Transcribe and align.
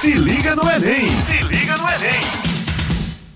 Se 0.00 0.14
liga 0.14 0.56
no 0.56 0.62
Enem! 0.62 1.10
Se 1.10 1.42
liga 1.42 1.76
no 1.76 1.86
Enem! 1.86 2.22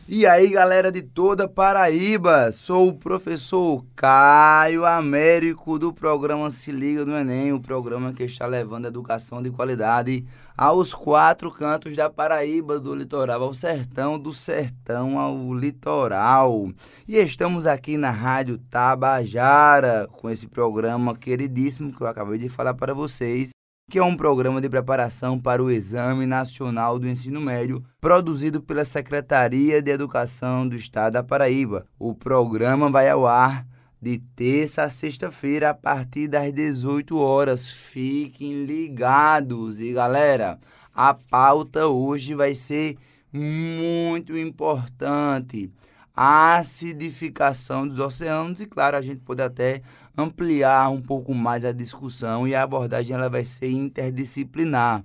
E 0.08 0.26
aí, 0.26 0.48
galera 0.48 0.90
de 0.90 1.02
toda 1.02 1.46
Paraíba, 1.46 2.50
sou 2.52 2.88
o 2.88 2.94
professor 2.94 3.84
Caio 3.94 4.86
Américo 4.86 5.78
do 5.78 5.92
programa 5.92 6.50
Se 6.50 6.72
Liga 6.72 7.04
no 7.04 7.14
Enem, 7.14 7.52
o 7.52 7.60
programa 7.60 8.14
que 8.14 8.22
está 8.22 8.46
levando 8.46 8.86
educação 8.86 9.42
de 9.42 9.50
qualidade 9.50 10.24
aos 10.56 10.94
quatro 10.94 11.50
cantos 11.50 11.94
da 11.94 12.08
Paraíba, 12.08 12.80
do 12.80 12.94
litoral 12.94 13.42
ao 13.42 13.52
sertão, 13.52 14.18
do 14.18 14.32
sertão 14.32 15.18
ao 15.18 15.52
litoral. 15.52 16.70
E 17.06 17.18
estamos 17.18 17.66
aqui 17.66 17.98
na 17.98 18.10
Rádio 18.10 18.56
Tabajara 18.70 20.08
com 20.10 20.30
esse 20.30 20.46
programa 20.46 21.14
queridíssimo 21.14 21.92
que 21.92 22.00
eu 22.00 22.06
acabei 22.06 22.38
de 22.38 22.48
falar 22.48 22.72
para 22.72 22.94
vocês 22.94 23.50
que 23.90 23.98
é 23.98 24.02
um 24.02 24.16
programa 24.16 24.60
de 24.60 24.68
preparação 24.68 25.38
para 25.38 25.62
o 25.62 25.70
Exame 25.70 26.24
Nacional 26.24 26.98
do 26.98 27.06
Ensino 27.06 27.40
Médio, 27.40 27.84
produzido 28.00 28.60
pela 28.60 28.84
Secretaria 28.84 29.82
de 29.82 29.90
Educação 29.90 30.66
do 30.66 30.74
Estado 30.74 31.14
da 31.14 31.22
Paraíba. 31.22 31.86
O 31.98 32.14
programa 32.14 32.88
vai 32.88 33.10
ao 33.10 33.26
ar 33.26 33.66
de 34.00 34.18
terça 34.34 34.84
a 34.84 34.90
sexta-feira 34.90 35.70
a 35.70 35.74
partir 35.74 36.28
das 36.28 36.52
18 36.52 37.16
horas. 37.18 37.68
Fiquem 37.68 38.64
ligados 38.64 39.80
e 39.80 39.92
galera, 39.92 40.58
a 40.94 41.12
pauta 41.12 41.86
hoje 41.86 42.34
vai 42.34 42.54
ser 42.54 42.96
muito 43.32 44.36
importante. 44.36 45.70
A 46.16 46.56
acidificação 46.56 47.86
dos 47.86 47.98
oceanos 47.98 48.60
e 48.60 48.66
claro, 48.66 48.96
a 48.96 49.02
gente 49.02 49.20
pode 49.20 49.42
até 49.42 49.82
ampliar 50.16 50.90
um 50.90 51.00
pouco 51.00 51.34
mais 51.34 51.64
a 51.64 51.72
discussão 51.72 52.46
e 52.46 52.54
a 52.54 52.62
abordagem 52.62 53.14
ela 53.14 53.28
vai 53.28 53.44
ser 53.44 53.70
interdisciplinar. 53.70 55.04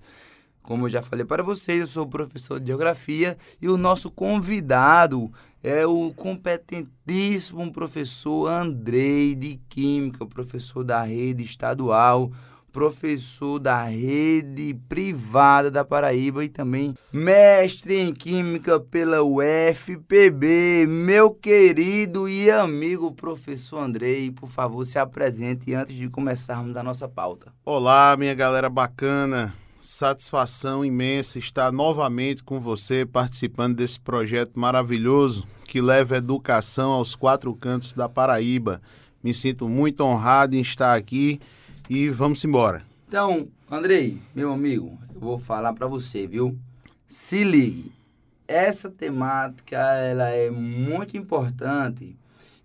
Como 0.61 0.85
eu 0.85 0.89
já 0.89 1.01
falei 1.01 1.25
para 1.25 1.41
vocês, 1.41 1.81
eu 1.81 1.87
sou 1.87 2.07
professor 2.07 2.59
de 2.59 2.67
geografia 2.67 3.37
e 3.61 3.67
o 3.67 3.77
nosso 3.77 4.11
convidado 4.11 5.31
é 5.63 5.85
o 5.85 6.13
competentíssimo 6.13 7.71
professor 7.71 8.47
Andrei 8.47 9.35
de 9.35 9.59
Química, 9.67 10.25
professor 10.25 10.83
da 10.83 11.01
rede 11.01 11.44
estadual 11.44 12.31
professor 12.72 13.59
da 13.59 13.84
rede 13.84 14.73
privada 14.88 15.70
da 15.70 15.84
Paraíba 15.84 16.44
e 16.44 16.50
também 16.50 16.94
mestre 17.12 18.00
em 18.00 18.14
Química 18.14 18.80
pela 18.80 19.23
UFPB. 19.23 20.86
Meu 20.88 21.31
querido 21.31 22.30
e 22.30 22.50
amigo 22.50 23.12
professor 23.12 23.80
Andrei, 23.80 24.31
por 24.31 24.47
favor, 24.47 24.86
se 24.86 25.00
apresente 25.00 25.73
antes 25.73 25.95
de 25.95 26.09
começarmos 26.09 26.78
a 26.78 26.84
nossa 26.84 27.08
pauta. 27.08 27.52
Olá, 27.66 28.16
minha 28.17 28.34
galera 28.34 28.70
bacana. 28.70 29.53
Satisfação 29.81 30.84
imensa 30.84 31.40
estar 31.40 31.72
novamente 31.72 32.44
com 32.44 32.59
você 32.59 33.06
participando 33.06 33.78
desse 33.78 34.00
projeto 34.00 34.59
maravilhoso 34.59 35.45
que 35.66 35.80
leva 35.80 36.17
educação 36.17 36.92
aos 36.92 37.16
quatro 37.16 37.53
cantos 37.56 37.94
da 37.94 38.09
Paraíba. 38.09 38.81
Me 39.23 39.34
sinto 39.34 39.70
muito 39.70 40.02
honrado 40.02 40.56
em 40.56 40.62
estar 40.62 40.95
aqui 40.95 41.40
e 41.89 42.07
vamos 42.09 42.43
embora. 42.43 42.85
Então, 43.07 43.47
Andrei, 43.69 44.21
meu 44.35 44.53
amigo, 44.53 44.97
eu 45.13 45.19
vou 45.19 45.39
falar 45.39 45.73
para 45.73 45.87
você, 45.87 46.27
viu? 46.27 46.57
Se 47.07 47.43
ligue. 47.43 47.91
Essa 48.47 48.89
temática 48.89 49.77
ela 49.77 50.29
é 50.29 50.49
muito 50.49 51.17
importante. 51.17 52.15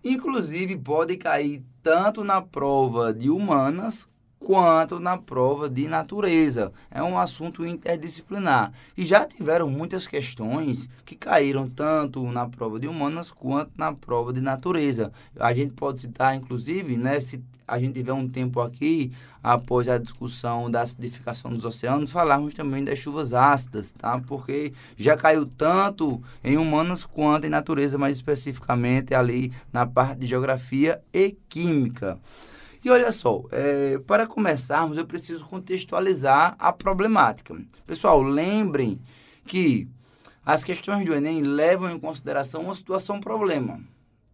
Inclusive 0.05 0.77
pode 0.77 1.17
cair 1.17 1.63
tanto 1.83 2.23
na 2.23 2.43
prova 2.43 3.13
de 3.13 3.31
humanas 3.31 4.07
quanto 4.45 5.01
na 5.01 5.17
prova 5.17 5.71
de 5.71 5.89
natureza. 5.89 6.71
É 6.91 7.03
um 7.03 7.19
assunto 7.19 7.67
interdisciplinar. 7.67 8.73
E 8.97 9.07
já 9.07 9.25
tiveram 9.25 9.71
muitas 9.71 10.07
questões 10.07 10.89
que 11.05 11.17
caíram 11.17 11.69
tanto 11.69 12.23
na 12.31 12.47
prova 12.47 12.79
de 12.79 12.87
humanas 12.87 13.31
quanto 13.31 13.73
na 13.77 13.93
prova 13.93 14.33
de 14.35 14.43
natureza. 14.43 15.11
A 15.41 15.55
gente 15.55 15.73
pode 15.73 16.03
citar, 16.03 16.37
inclusive, 16.37 16.97
né, 16.97 17.19
se 17.21 17.43
a 17.67 17.79
gente 17.79 17.95
tiver 17.95 18.13
um 18.13 18.29
tempo 18.29 18.61
aqui, 18.61 19.11
após 19.43 19.89
a 19.89 19.97
discussão 19.97 20.71
da 20.71 20.83
acidificação 20.83 21.51
dos 21.51 21.65
oceanos, 21.65 22.11
falarmos 22.11 22.53
também 22.53 22.85
das 22.85 22.99
chuvas 22.99 23.33
ácidas, 23.33 23.91
tá? 23.93 24.21
Porque 24.27 24.75
já 24.99 25.17
caiu 25.17 25.47
tanto 25.47 26.23
em 26.43 26.59
humanas 26.59 27.07
quanto 27.07 27.47
em 27.47 27.51
natureza, 27.51 27.97
mais 27.97 28.17
especificamente 28.19 29.15
ali 29.15 29.51
na 29.73 29.87
parte 29.87 30.21
de 30.21 30.27
geografia 30.27 31.01
e 31.13 31.35
química. 31.49 32.19
E 32.85 32.91
olha 32.91 33.11
só, 33.13 33.43
é, 33.51 33.99
para 34.07 34.27
começarmos, 34.27 34.99
eu 34.99 35.07
preciso 35.07 35.47
contextualizar 35.47 36.55
a 36.59 36.71
problemática. 36.71 37.57
Pessoal, 37.87 38.21
lembrem 38.21 39.01
que 39.47 39.89
as 40.45 40.63
questões 40.63 41.07
do 41.07 41.15
Enem 41.15 41.41
levam 41.41 41.91
em 41.91 41.99
consideração 41.99 42.61
uma 42.61 42.75
situação-problema. 42.75 43.81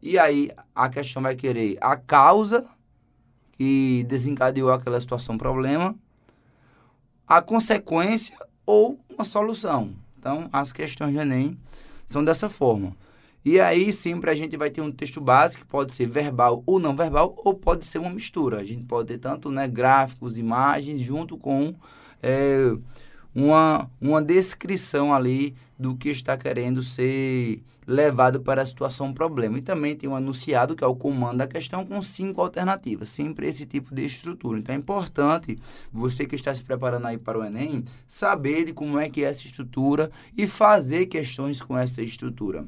E 0.02 0.18
aí 0.18 0.50
a 0.74 0.88
questão 0.88 1.22
vai 1.22 1.36
querer 1.36 1.78
a 1.80 1.96
causa 1.96 2.68
que 3.52 4.04
desencadeou 4.08 4.72
aquela 4.72 5.00
situação-problema, 5.00 5.94
a 7.28 7.40
consequência 7.40 8.36
ou 8.66 8.98
uma 9.08 9.24
solução. 9.24 9.94
Então, 10.18 10.48
as 10.52 10.72
questões 10.72 11.14
do 11.14 11.20
Enem 11.20 11.56
são 12.04 12.24
dessa 12.24 12.50
forma. 12.50 12.96
E 13.44 13.58
aí 13.58 13.92
sempre 13.92 14.30
a 14.30 14.34
gente 14.34 14.56
vai 14.56 14.70
ter 14.70 14.82
um 14.82 14.92
texto 14.92 15.20
básico, 15.20 15.64
que 15.64 15.70
pode 15.70 15.94
ser 15.94 16.06
verbal 16.06 16.62
ou 16.66 16.78
não 16.78 16.94
verbal, 16.94 17.34
ou 17.38 17.54
pode 17.54 17.84
ser 17.86 17.98
uma 17.98 18.10
mistura. 18.10 18.58
A 18.58 18.64
gente 18.64 18.84
pode 18.84 19.08
ter 19.08 19.18
tanto 19.18 19.50
né, 19.50 19.66
gráficos, 19.66 20.36
imagens, 20.36 21.00
junto 21.00 21.38
com 21.38 21.74
é, 22.22 22.76
uma, 23.34 23.90
uma 24.00 24.20
descrição 24.20 25.14
ali 25.14 25.54
do 25.78 25.96
que 25.96 26.10
está 26.10 26.36
querendo 26.36 26.82
ser 26.82 27.62
levado 27.86 28.40
para 28.40 28.62
a 28.62 28.66
situação 28.66 29.12
problema. 29.12 29.58
E 29.58 29.62
também 29.62 29.96
tem 29.96 30.08
um 30.08 30.14
anunciado, 30.14 30.76
que 30.76 30.84
é 30.84 30.86
o 30.86 30.94
comando 30.94 31.38
da 31.38 31.46
questão, 31.46 31.84
com 31.86 32.00
cinco 32.02 32.42
alternativas. 32.42 33.08
Sempre 33.08 33.48
esse 33.48 33.64
tipo 33.64 33.94
de 33.94 34.04
estrutura. 34.04 34.58
Então 34.58 34.74
é 34.74 34.78
importante 34.78 35.56
você 35.90 36.26
que 36.26 36.36
está 36.36 36.54
se 36.54 36.62
preparando 36.62 37.06
aí 37.06 37.16
para 37.16 37.38
o 37.38 37.44
Enem, 37.44 37.84
saber 38.06 38.66
de 38.66 38.74
como 38.74 38.98
é 38.98 39.08
que 39.08 39.24
é 39.24 39.28
essa 39.28 39.46
estrutura 39.46 40.10
e 40.36 40.46
fazer 40.46 41.06
questões 41.06 41.62
com 41.62 41.76
essa 41.76 42.02
estrutura. 42.02 42.66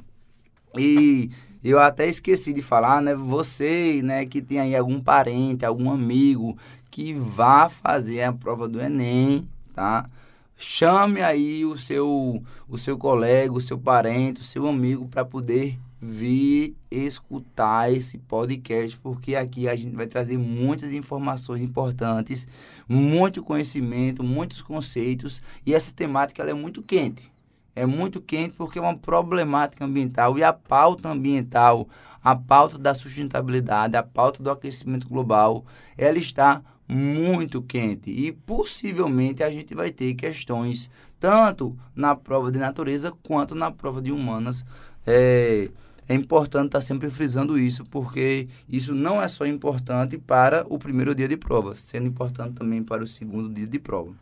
E 0.79 1.31
eu 1.63 1.79
até 1.79 2.09
esqueci 2.09 2.53
de 2.53 2.63
falar, 2.63 3.01
né? 3.01 3.15
Você, 3.15 4.01
né, 4.03 4.27
que 4.27 4.43
tem 4.43 4.59
aí 4.61 4.75
algum 4.75 4.99
parente, 4.99 5.65
algum 5.65 5.91
amigo 5.91 6.57
que 6.91 7.15
vá 7.15 7.69
fazer 7.69 8.23
a 8.23 8.33
prova 8.33 8.69
do 8.69 8.81
Enem, 8.81 9.49
tá? 9.75 10.09
Chame 10.57 11.23
aí 11.23 11.65
o 11.65 11.77
seu, 11.77 12.43
o 12.69 12.79
seu 12.79 12.99
colega, 12.99 13.53
o 13.53 13.61
seu 13.61 13.79
parente, 13.79 14.41
o 14.41 14.45
seu 14.45 14.67
amigo 14.69 15.09
para 15.09 15.25
poder 15.25 15.79
vir 16.01 16.77
escutar 16.91 17.93
esse 17.93 18.19
podcast, 18.19 18.97
porque 18.99 19.37
aqui 19.37 19.69
a 19.69 19.75
gente 19.75 19.95
vai 19.95 20.07
trazer 20.07 20.37
muitas 20.37 20.93
informações 20.93 21.63
importantes, 21.63 22.47
muito 22.89 23.43
conhecimento, 23.43 24.23
muitos 24.23 24.63
conceitos, 24.63 25.41
e 25.65 25.75
essa 25.75 25.93
temática 25.93 26.43
ela 26.43 26.51
é 26.51 26.55
muito 26.55 26.83
quente 26.83 27.32
é 27.75 27.87
muito 27.87 28.21
quente 28.21 28.55
porque 28.57 28.79
é 28.79 28.83
uma 28.83 28.97
problemática 28.97 29.85
ambiental 29.85 30.39
e 30.39 30.45
a 30.45 30.53
pauta 30.53 31.09
ambiental, 31.09 31.89
a 32.23 32.37
pauta 32.37 32.79
da 32.79 32.95
sustentabilidade, 32.95 33.97
a 33.97 34.03
pauta 34.03 34.43
do 34.43 34.51
aquecimento 34.51 35.09
global, 35.09 35.65
ela 35.97 36.19
está 36.19 36.63
muito 36.89 37.63
quente 37.63 38.11
e 38.11 38.33
possivelmente 38.33 39.43
a 39.43 39.51
gente 39.51 39.75
vai 39.75 39.91
ter 39.91 40.15
questões 40.15 40.91
tanto 41.19 41.77
na 41.95 42.15
prova 42.15 42.51
de 42.51 42.59
natureza 42.59 43.13
quanto 43.23 43.55
na 43.55 43.71
prova 43.71 44.03
de 44.03 44.13
humanas. 44.13 44.65
É, 45.07 45.71
é 46.09 46.15
importante 46.15 46.67
estar 46.67 46.81
sempre 46.81 47.09
frisando 47.09 47.59
isso, 47.59 47.85
porque 47.85 48.49
isso 48.69 48.95
não 48.95 49.23
é 49.23 49.29
só 49.29 49.47
importante 49.47 50.19
para 50.19 50.67
o 50.69 50.79
primeiro 50.79 51.15
dia 51.15 51.29
de 51.29 51.37
prova, 51.37 51.75
sendo 51.75 52.07
importante 52.07 52.55
também 52.55 52.83
para 52.83 53.03
o 53.03 53.07
segundo 53.07 53.49
dia 53.49 53.67
de 53.67 53.79
prova. 53.79 54.13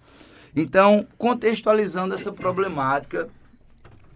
Então, 0.54 1.06
contextualizando 1.16 2.14
essa 2.14 2.30
problemática, 2.30 3.28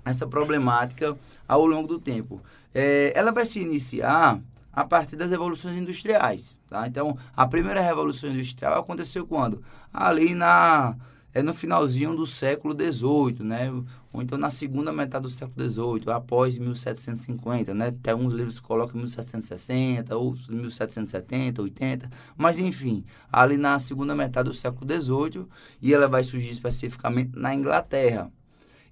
essa 0.04 0.26
problemática 0.26 1.16
ao 1.46 1.66
longo 1.66 1.88
do 1.88 1.98
tempo. 1.98 2.40
É, 2.74 3.12
ela 3.14 3.32
vai 3.32 3.46
se 3.46 3.60
iniciar 3.60 4.40
a 4.72 4.84
partir 4.84 5.16
das 5.16 5.30
revoluções 5.30 5.76
industriais. 5.76 6.56
Tá? 6.68 6.86
Então, 6.86 7.16
a 7.36 7.46
primeira 7.46 7.80
revolução 7.80 8.30
industrial 8.30 8.80
aconteceu 8.80 9.26
quando? 9.26 9.62
Ali 9.92 10.34
na, 10.34 10.96
é 11.32 11.42
no 11.42 11.54
finalzinho 11.54 12.16
do 12.16 12.26
século 12.26 12.74
XVIII, 12.74 13.44
né? 13.44 13.70
ou 14.12 14.22
então 14.22 14.38
na 14.38 14.50
segunda 14.50 14.92
metade 14.92 15.22
do 15.22 15.30
século 15.30 15.68
XVIII, 15.68 16.12
após 16.12 16.58
1750. 16.58 17.74
Né? 17.74 17.88
Até 17.88 18.10
alguns 18.10 18.32
livros 18.32 18.58
colocam 18.58 18.96
1760, 18.98 20.16
outros 20.16 20.48
1770, 20.48 21.62
80, 21.62 22.10
mas 22.36 22.58
enfim, 22.58 23.04
ali 23.30 23.56
na 23.56 23.78
segunda 23.78 24.14
metade 24.14 24.48
do 24.48 24.54
século 24.54 24.86
XVIII, 24.88 25.46
e 25.80 25.94
ela 25.94 26.08
vai 26.08 26.24
surgir 26.24 26.50
especificamente 26.50 27.30
na 27.36 27.54
Inglaterra. 27.54 28.30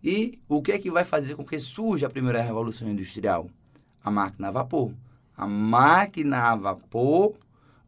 E 0.03 0.41
o 0.49 0.61
que 0.61 0.73
é 0.73 0.79
que 0.79 0.91
vai 0.91 1.05
fazer 1.05 1.37
com 1.37 1.45
que 1.45 1.59
surja 1.59 2.07
a 2.07 2.11
primeira 2.11 2.43
revolução 2.43 2.91
industrial? 2.91 3.49
A 4.03 4.11
máquina 4.11 4.49
a 4.49 4.51
vapor. 4.51 4.93
A 5.37 5.47
máquina 5.47 6.39
a 6.39 6.57
vapor 6.57 7.35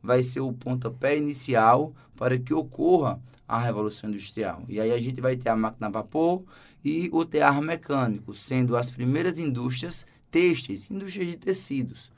vai 0.02 0.22
ser 0.22 0.40
o 0.40 0.52
pontapé 0.52 1.16
inicial 1.16 1.92
para 2.16 2.38
que 2.38 2.54
ocorra 2.54 3.20
a 3.48 3.58
Revolução 3.58 4.10
Industrial. 4.10 4.62
E 4.68 4.80
aí 4.80 4.92
a 4.92 5.00
gente 5.00 5.20
vai 5.20 5.36
ter 5.36 5.48
a 5.48 5.56
máquina 5.56 5.88
a 5.88 5.90
vapor 5.90 6.42
e 6.84 7.08
o 7.12 7.24
tear 7.24 7.60
mecânico, 7.60 8.32
sendo 8.32 8.76
as 8.76 8.90
primeiras 8.90 9.38
indústrias 9.38 10.06
têxteis, 10.30 10.90
indústrias 10.90 11.28
de 11.28 11.36
tecidos. 11.36 12.12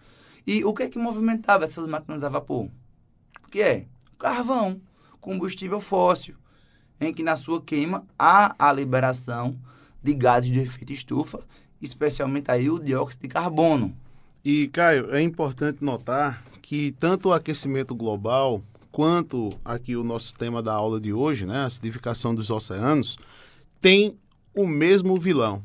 E 0.47 0.65
o 0.65 0.75
que 0.75 0.85
é 0.85 0.89
que 0.89 0.99
movimentava 0.99 1.65
essas 1.65 1.87
máquinas 1.87 2.23
a 2.23 2.29
vapor? 2.29 2.69
O 3.45 3.49
que 3.51 3.61
é? 3.61 3.87
Carvão, 4.19 4.81
combustível 5.21 5.81
fóssil, 5.81 6.35
em 7.01 7.13
que 7.13 7.23
na 7.23 7.37
sua 7.37 7.63
queima 7.63 8.05
há 8.19 8.55
a 8.59 8.73
liberação 8.73 9.59
de 10.07 10.15
gases 10.15 10.51
de 10.51 10.61
efeito 10.61 10.93
estufa, 10.93 11.41
especialmente 11.81 12.51
aí 12.51 12.71
o 12.71 12.79
dióxido 12.79 13.23
de 13.23 13.29
carbono. 13.29 13.95
E, 14.45 14.69
Caio, 14.69 15.15
é 15.15 15.21
importante 15.21 15.85
notar 15.85 16.45
que 16.63 16.93
tanto 16.99 17.29
o 17.29 17.33
aquecimento 17.33 17.95
global 17.95 18.63
quanto 18.91 19.53
aqui 19.65 19.97
o 19.97 20.05
nosso 20.05 20.35
tema 20.35 20.63
da 20.63 20.73
aula 20.73 21.01
de 21.01 21.13
hoje, 21.13 21.45
né, 21.45 21.59
a 21.59 21.65
acidificação 21.67 22.35
dos 22.35 22.49
oceanos, 22.49 23.19
tem 23.81 24.17
o 24.55 24.67
mesmo 24.67 25.17
vilão, 25.19 25.63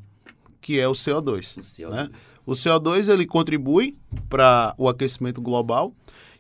que 0.59 0.79
é 0.79 0.87
o 0.87 0.91
CO2. 0.91 1.57
O 1.57 1.61
CO2, 1.61 1.89
né? 1.89 2.09
o 2.45 2.51
CO2 2.51 3.11
ele 3.11 3.25
contribui 3.25 3.97
para 4.27 4.75
o 4.77 4.89
aquecimento 4.89 5.41
global 5.41 5.93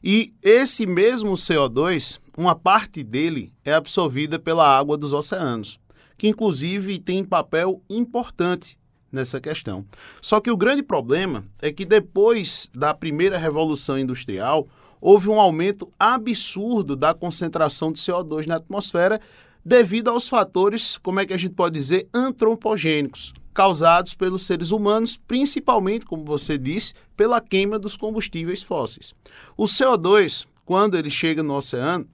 e 0.03 0.33
esse 0.41 0.85
mesmo 0.85 1.33
CO2, 1.33 2.19
uma 2.35 2.55
parte 2.55 3.03
dele 3.03 3.53
é 3.63 3.73
absorvida 3.73 4.39
pela 4.39 4.67
água 4.67 4.97
dos 4.97 5.13
oceanos, 5.13 5.79
que 6.21 6.27
inclusive 6.27 6.99
tem 6.99 7.25
papel 7.25 7.81
importante 7.89 8.77
nessa 9.11 9.41
questão. 9.41 9.83
Só 10.21 10.39
que 10.39 10.51
o 10.51 10.55
grande 10.55 10.83
problema 10.83 11.43
é 11.59 11.71
que 11.71 11.83
depois 11.83 12.69
da 12.75 12.93
primeira 12.93 13.39
revolução 13.39 13.97
industrial, 13.97 14.67
houve 15.01 15.29
um 15.29 15.41
aumento 15.41 15.91
absurdo 15.99 16.95
da 16.95 17.15
concentração 17.15 17.91
de 17.91 17.99
CO2 17.99 18.45
na 18.45 18.57
atmosfera 18.57 19.19
devido 19.65 20.11
aos 20.11 20.29
fatores, 20.29 20.95
como 20.95 21.19
é 21.19 21.25
que 21.25 21.33
a 21.33 21.37
gente 21.37 21.55
pode 21.55 21.73
dizer, 21.73 22.07
antropogênicos, 22.13 23.33
causados 23.51 24.13
pelos 24.13 24.45
seres 24.45 24.69
humanos, 24.69 25.17
principalmente, 25.17 26.05
como 26.05 26.23
você 26.23 26.55
disse, 26.55 26.93
pela 27.17 27.41
queima 27.41 27.79
dos 27.79 27.97
combustíveis 27.97 28.61
fósseis. 28.61 29.15
O 29.57 29.63
CO2, 29.63 30.45
quando 30.65 30.99
ele 30.99 31.09
chega 31.09 31.41
no 31.41 31.55
oceano, 31.55 32.05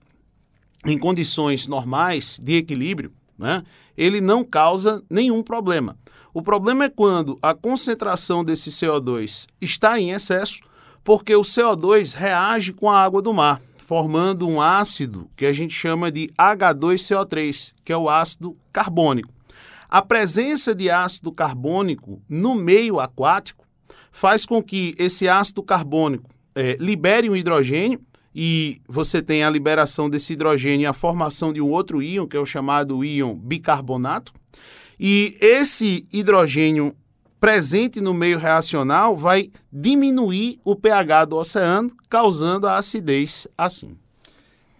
em 0.85 0.97
condições 0.97 1.67
normais 1.67 2.39
de 2.41 2.55
equilíbrio, 2.55 3.11
né, 3.37 3.63
ele 3.97 4.21
não 4.21 4.43
causa 4.43 5.03
nenhum 5.09 5.43
problema. 5.43 5.97
O 6.33 6.41
problema 6.41 6.85
é 6.85 6.89
quando 6.89 7.37
a 7.41 7.53
concentração 7.53 8.43
desse 8.43 8.69
CO2 8.69 9.47
está 9.59 9.99
em 9.99 10.11
excesso 10.11 10.59
porque 11.03 11.35
o 11.35 11.41
CO2 11.41 12.13
reage 12.13 12.73
com 12.73 12.89
a 12.89 13.01
água 13.01 13.21
do 13.21 13.33
mar, 13.33 13.61
formando 13.85 14.47
um 14.47 14.61
ácido 14.61 15.29
que 15.37 15.45
a 15.45 15.53
gente 15.53 15.73
chama 15.73 16.11
de 16.11 16.27
H2CO3, 16.37 17.73
que 17.85 17.93
é 17.93 17.97
o 17.97 18.09
ácido 18.09 18.57
carbônico. 18.73 19.33
A 19.89 20.01
presença 20.01 20.75
de 20.75 20.89
ácido 20.89 21.31
carbônico 21.31 22.21
no 22.27 22.53
meio 22.53 22.99
aquático 22.99 23.65
faz 24.11 24.45
com 24.45 24.61
que 24.61 24.93
esse 24.99 25.29
ácido 25.29 25.63
carbônico 25.63 26.29
é, 26.53 26.75
libere 26.77 27.29
um 27.29 27.35
hidrogênio 27.35 28.01
e 28.39 28.79
você 28.87 29.19
tem 29.19 29.43
a 29.43 29.49
liberação 29.49 30.07
desse 30.07 30.33
hidrogênio 30.33 30.83
e 30.83 30.85
a 30.85 30.93
formação 30.93 31.51
de 31.51 31.59
um 31.59 31.71
outro 31.71 32.03
íon, 32.03 32.27
que 32.27 32.37
é 32.37 32.39
o 32.39 32.45
chamado 32.45 33.03
íon 33.03 33.33
bicarbonato. 33.33 34.31
E 34.99 35.35
esse 35.41 36.07
hidrogênio 36.13 36.95
presente 37.39 37.99
no 37.99 38.13
meio 38.13 38.37
reacional 38.37 39.17
vai 39.17 39.49
diminuir 39.73 40.59
o 40.63 40.75
pH 40.75 41.25
do 41.25 41.37
oceano, 41.37 41.89
causando 42.07 42.67
a 42.67 42.77
acidez 42.77 43.47
assim. 43.57 43.97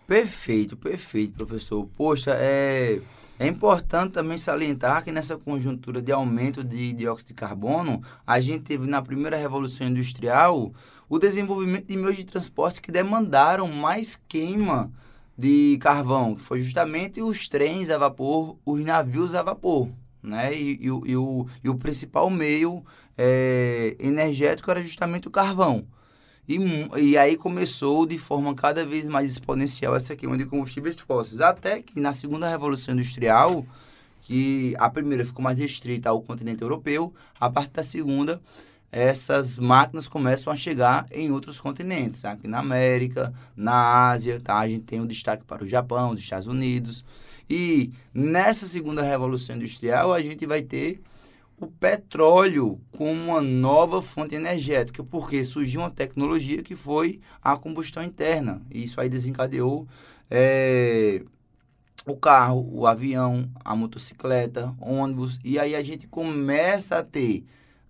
Perfeito, 0.06 0.77
perfeito, 0.77 1.33
professor. 1.33 1.89
Poxa, 1.98 2.38
é, 2.39 3.01
é 3.39 3.48
importante 3.48 4.12
também 4.12 4.38
salientar 4.38 5.03
que 5.03 5.12
nessa 5.12 5.36
conjuntura 5.36 6.00
de 6.00 6.12
aumento 6.12 6.63
de 6.63 6.94
dióxido 6.94 7.30
de 7.30 7.33
carbono, 7.33 8.03
a 8.25 8.39
gente 8.39 8.65
teve 8.65 8.86
na 8.86 9.01
primeira 9.01 9.36
revolução 9.36 9.88
industrial 9.88 10.71
o 11.09 11.19
desenvolvimento 11.19 11.88
de 11.88 11.98
meios 11.98 12.18
de 12.18 12.25
transporte 12.25 12.81
que 12.81 12.92
demandaram 12.92 13.68
mais 13.68 14.19
queima 14.27 14.92
de 15.38 15.77
carvão, 15.80 16.36
que 16.36 16.44
foi 16.44 16.62
justamente 16.62 17.21
os 17.21 17.48
trens 17.48 17.89
a 17.89 17.98
vapor, 17.98 18.57
os 18.65 18.80
navios 18.81 19.36
a 19.36 19.44
vapor 19.44 19.89
né? 20.27 20.54
E, 20.54 20.74
e, 20.74 20.86
e, 20.86 21.18
o, 21.18 21.48
e 21.63 21.69
o 21.69 21.75
principal 21.75 22.30
meio 22.30 22.83
é, 23.18 23.95
energético 24.00 24.69
era 24.69 24.81
justamente 24.83 25.27
o 25.27 25.31
carvão. 25.31 25.86
E, 26.48 26.57
e 26.98 27.18
aí 27.18 27.36
começou 27.36 28.06
de 28.06 28.18
forma 28.18 28.53
cada 28.56 28.86
vez 28.86 29.06
mais 29.06 29.31
exponencial 29.31 29.95
essa 29.95 30.15
queima 30.15 30.38
de 30.38 30.45
combustíveis 30.45 31.00
fósseis. 31.00 31.42
Até 31.42 31.81
que 31.81 32.00
na 32.00 32.13
segunda 32.13 32.48
revolução 32.48 32.94
industrial, 32.94 33.65
que 34.21 34.74
a 34.77 34.89
primeira 34.89 35.25
ficou 35.25 35.44
mais 35.44 35.57
restrita 35.57 36.10
ao 36.10 36.21
continente 36.21 36.62
europeu, 36.62 37.13
a 37.39 37.50
partir 37.50 37.74
da 37.74 37.83
segunda, 37.83 38.42
essas 38.92 39.57
máquinas 39.57 40.07
começam 40.07 40.51
a 40.51 40.56
chegar 40.56 41.06
em 41.12 41.31
outros 41.31 41.60
continentes, 41.60 42.24
aqui 42.24 42.48
na 42.48 42.60
América, 42.60 43.34
na 43.56 44.10
Ásia, 44.10 44.39
tá? 44.39 44.57
A 44.57 44.68
gente 44.68 44.86
tem 44.86 45.01
um 45.01 45.07
destaque 45.07 45.44
para 45.44 45.63
o 45.63 45.68
Japão, 45.68 46.12
os 46.12 46.19
Estados 46.19 46.48
Unidos. 46.48 47.04
E 47.50 47.92
nessa 48.13 48.66
segunda 48.68 49.01
revolução 49.01 49.56
industrial, 49.56 50.13
a 50.13 50.22
gente 50.22 50.45
vai 50.45 50.62
ter 50.62 51.01
o 51.60 51.68
petróleo 51.68 52.80
como 52.95 53.12
uma 53.12 53.42
nova 53.42 54.01
fonte 54.01 54.36
energética, 54.36 55.04
porque 55.04 55.44
surgiu 55.44 55.81
uma 55.81 55.89
tecnologia 55.89 56.62
que 56.62 56.75
foi 56.75 57.19
a 57.42 57.57
combustão 57.57 58.04
interna. 58.04 58.62
E 58.72 58.84
isso 58.84 59.01
aí 59.01 59.10
desencadeou 59.10 59.88
é, 60.30 61.24
o 62.06 62.16
carro, 62.16 62.69
o 62.72 62.86
avião, 62.86 63.50
a 63.66 63.75
motocicleta, 63.75 64.74
ônibus. 64.80 65.39
E 65.44 65.57
aí 65.57 65.75
a 65.75 65.84
gente 65.84 66.07
começa 66.07 66.98
a 66.98 67.04
ter 67.04 67.44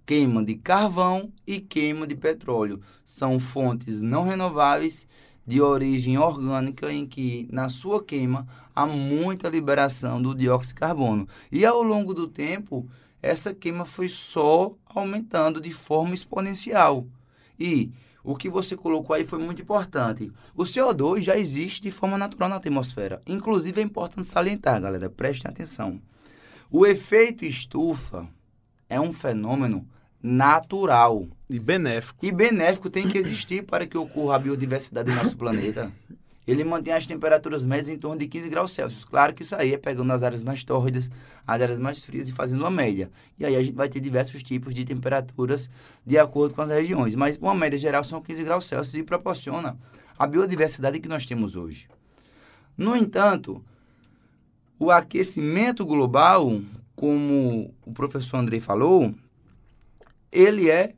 queima 0.08 0.42
de 0.42 0.56
carvão 0.56 1.34
e 1.46 1.60
queima 1.60 2.08
de 2.08 2.16
petróleo. 2.16 2.80
São 3.04 3.38
fontes 3.42 4.02
não 4.02 4.24
renováveis 4.24 5.06
de 5.46 5.62
origem 5.62 6.18
orgânica 6.18 6.92
em 6.92 7.06
que, 7.06 7.46
na 7.52 7.68
sua 7.68 8.02
queima, 8.02 8.48
há 8.74 8.86
muita 8.86 9.50
liberação 9.50 10.22
do 10.22 10.34
dióxido 10.34 10.76
de 10.76 10.80
carbono. 10.80 11.28
E 11.52 11.66
ao 11.66 11.84
longo 11.84 12.14
do 12.14 12.26
tempo, 12.26 12.90
essa 13.22 13.54
queima 13.54 13.84
foi 13.84 14.08
só 14.08 14.74
aumentando 14.86 15.60
de 15.60 15.74
forma 15.74 16.16
exponencial. 16.16 17.06
E 17.60 17.92
o 18.24 18.34
que 18.34 18.50
você 18.50 18.78
colocou 18.78 19.14
aí 19.14 19.26
foi 19.26 19.40
muito 19.40 19.62
importante. 19.62 20.32
O 20.56 20.64
CO2 20.64 21.22
já 21.22 21.38
existe 21.38 21.82
de 21.82 21.92
forma 21.92 22.18
natural 22.18 22.48
na 22.48 22.56
atmosfera. 22.56 23.22
Inclusive, 23.28 23.82
é 23.82 23.84
importante 23.84 24.26
salientar, 24.26 24.82
galera, 24.82 25.10
prestem 25.10 25.52
atenção. 25.52 26.00
O 26.72 26.86
efeito 26.86 27.44
estufa 27.44 28.26
é 28.90 29.00
um 29.02 29.12
fenômeno 29.12 29.86
natural. 30.22 31.28
E 31.50 31.60
benéfico. 31.60 32.26
E 32.26 32.32
benéfico 32.32 32.90
tem 32.90 33.08
que 33.08 33.18
existir 33.18 33.64
para 33.64 33.86
que 33.86 33.98
ocorra 33.98 34.36
a 34.36 34.40
biodiversidade 34.40 35.10
do 35.12 35.16
nosso 35.16 35.36
planeta. 35.38 35.92
Ele 36.48 36.64
mantém 36.64 36.94
as 36.94 37.06
temperaturas 37.06 37.66
médias 37.66 37.90
em 37.90 38.00
torno 38.00 38.18
de 38.18 38.26
15 38.26 38.50
graus 38.50 38.72
Celsius. 38.72 39.04
Claro 39.04 39.34
que 39.34 39.44
isso 39.44 39.54
aí 39.54 39.74
é 39.74 39.78
pegando 39.78 40.14
as 40.14 40.24
áreas 40.24 40.44
mais 40.44 40.64
tórridas, 40.64 41.10
as 41.46 41.62
áreas 41.62 41.78
mais 41.78 42.04
frias 42.04 42.30
e 42.30 42.32
fazendo 42.32 42.62
uma 42.62 42.72
média. 42.72 43.12
E 43.38 43.46
aí 43.46 43.54
a 43.54 43.62
gente 43.62 43.76
vai 43.76 43.90
ter 43.90 44.00
diversos 44.00 44.42
tipos 44.44 44.74
de 44.74 44.86
temperaturas 44.86 45.70
de 46.06 46.18
acordo 46.18 46.56
com 46.56 46.62
as 46.62 46.70
regiões. 46.70 47.16
Mas 47.16 47.38
uma 47.38 47.54
média 47.54 47.78
geral 47.78 48.02
são 48.06 48.22
15 48.22 48.44
graus 48.46 48.66
Celsius 48.66 48.96
e 48.96 49.04
proporciona 49.04 49.78
a 50.18 50.26
biodiversidade 50.26 51.02
que 51.02 51.10
nós 51.10 51.26
temos 51.26 51.58
hoje. 51.58 51.90
No 52.78 52.96
entanto, 52.96 53.62
o 54.80 54.90
aquecimento 54.90 55.86
global, 55.86 56.62
como 56.96 57.74
o 57.86 57.92
professor 57.92 58.38
Andrei 58.38 58.62
falou, 58.62 59.14
ele 60.32 60.70
é 60.70 60.94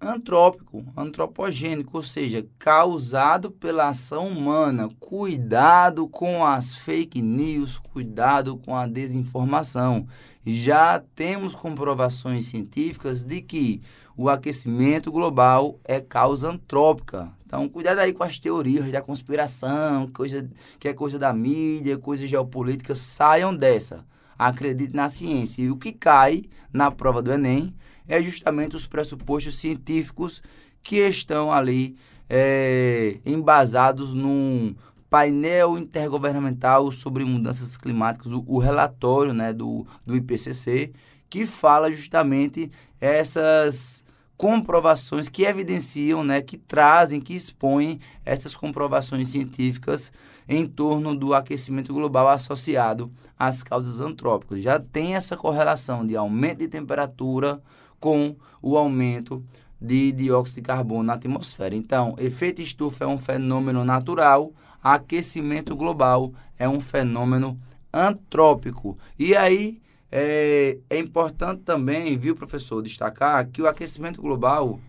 antrópico, 0.00 0.82
antropogênico, 0.96 1.98
ou 1.98 2.02
seja, 2.02 2.46
causado 2.58 3.50
pela 3.50 3.88
ação 3.88 4.28
humana. 4.28 4.88
Cuidado 4.98 6.08
com 6.08 6.44
as 6.44 6.76
fake 6.76 7.20
news, 7.20 7.78
cuidado 7.78 8.56
com 8.56 8.74
a 8.74 8.86
desinformação. 8.86 10.06
Já 10.44 11.02
temos 11.14 11.54
comprovações 11.54 12.46
científicas 12.46 13.22
de 13.22 13.42
que 13.42 13.82
o 14.16 14.28
aquecimento 14.28 15.12
global 15.12 15.78
é 15.84 16.00
causa 16.00 16.48
antrópica. 16.48 17.30
Então, 17.44 17.68
cuidado 17.68 17.98
aí 17.98 18.12
com 18.12 18.22
as 18.22 18.38
teorias 18.38 18.90
da 18.90 19.02
conspiração, 19.02 20.08
coisa 20.08 20.48
que 20.78 20.88
é 20.88 20.94
coisa 20.94 21.18
da 21.18 21.32
mídia, 21.32 21.98
coisa 21.98 22.26
geopolítica, 22.26 22.94
saiam 22.94 23.54
dessa. 23.54 24.06
Acredite 24.38 24.94
na 24.94 25.10
ciência. 25.10 25.62
E 25.62 25.70
o 25.70 25.76
que 25.76 25.92
cai 25.92 26.44
na 26.72 26.90
prova 26.90 27.20
do 27.20 27.32
Enem 27.32 27.74
é 28.10 28.20
justamente 28.20 28.74
os 28.74 28.88
pressupostos 28.88 29.54
científicos 29.54 30.42
que 30.82 30.96
estão 30.96 31.52
ali 31.52 31.96
é, 32.28 33.18
embasados 33.24 34.12
num 34.12 34.74
painel 35.08 35.78
intergovernamental 35.78 36.90
sobre 36.90 37.24
mudanças 37.24 37.76
climáticas, 37.76 38.32
o, 38.32 38.44
o 38.46 38.58
relatório 38.58 39.32
né, 39.32 39.52
do, 39.52 39.86
do 40.04 40.16
IPCC, 40.16 40.92
que 41.28 41.46
fala 41.46 41.90
justamente 41.90 42.70
essas 43.00 44.04
comprovações 44.36 45.28
que 45.28 45.44
evidenciam, 45.44 46.24
né, 46.24 46.42
que 46.42 46.58
trazem, 46.58 47.20
que 47.20 47.34
expõem 47.34 48.00
essas 48.24 48.56
comprovações 48.56 49.28
científicas 49.28 50.10
em 50.48 50.66
torno 50.66 51.14
do 51.14 51.32
aquecimento 51.32 51.94
global 51.94 52.28
associado 52.28 53.12
às 53.38 53.62
causas 53.62 54.00
antrópicas. 54.00 54.62
Já 54.62 54.80
tem 54.80 55.14
essa 55.14 55.36
correlação 55.36 56.04
de 56.04 56.16
aumento 56.16 56.58
de 56.58 56.68
temperatura 56.68 57.62
com 58.00 58.34
o 58.60 58.76
aumento 58.76 59.44
de 59.80 60.12
dióxido 60.12 60.56
de 60.56 60.62
carbono 60.62 61.04
na 61.04 61.14
atmosfera. 61.14 61.74
Então, 61.74 62.14
efeito 62.18 62.60
estufa 62.60 63.04
é 63.04 63.06
um 63.06 63.18
fenômeno 63.18 63.84
natural, 63.84 64.52
aquecimento 64.82 65.76
global 65.76 66.32
é 66.58 66.68
um 66.68 66.80
fenômeno 66.80 67.58
antrópico. 67.92 68.98
E 69.18 69.36
aí 69.36 69.80
é, 70.10 70.78
é 70.88 70.98
importante 70.98 71.62
também, 71.62 72.18
viu, 72.18 72.34
professor, 72.34 72.82
destacar 72.82 73.46
que 73.46 73.62
o 73.62 73.68
aquecimento 73.68 74.20
global 74.20 74.80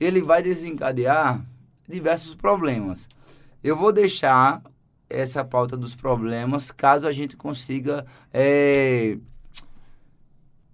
ele 0.00 0.20
vai 0.20 0.42
desencadear 0.42 1.44
diversos 1.88 2.34
problemas. 2.34 3.08
Eu 3.62 3.76
vou 3.76 3.92
deixar 3.92 4.62
essa 5.08 5.44
pauta 5.44 5.76
dos 5.76 5.94
problemas 5.94 6.70
caso 6.70 7.06
a 7.06 7.12
gente 7.12 7.36
consiga 7.36 8.04
é, 8.32 9.16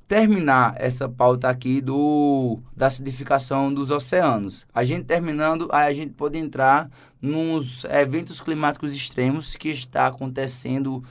terminar 0.06 0.74
essa 0.78 1.08
pauta 1.08 1.48
aqui 1.48 1.80
do 1.80 2.58
da 2.76 2.86
acidificação 2.86 3.72
dos 3.72 3.90
oceanos. 3.90 4.66
A 4.74 4.84
gente 4.84 5.04
terminando, 5.04 5.68
aí 5.72 5.90
a 5.90 5.94
gente 5.94 6.12
pode 6.12 6.38
entrar 6.38 6.90
nos 7.20 7.84
eventos 7.84 8.40
climáticos 8.40 8.92
extremos 8.92 9.56
que 9.56 9.70
está 9.70 10.06
acontecendo 10.06 11.02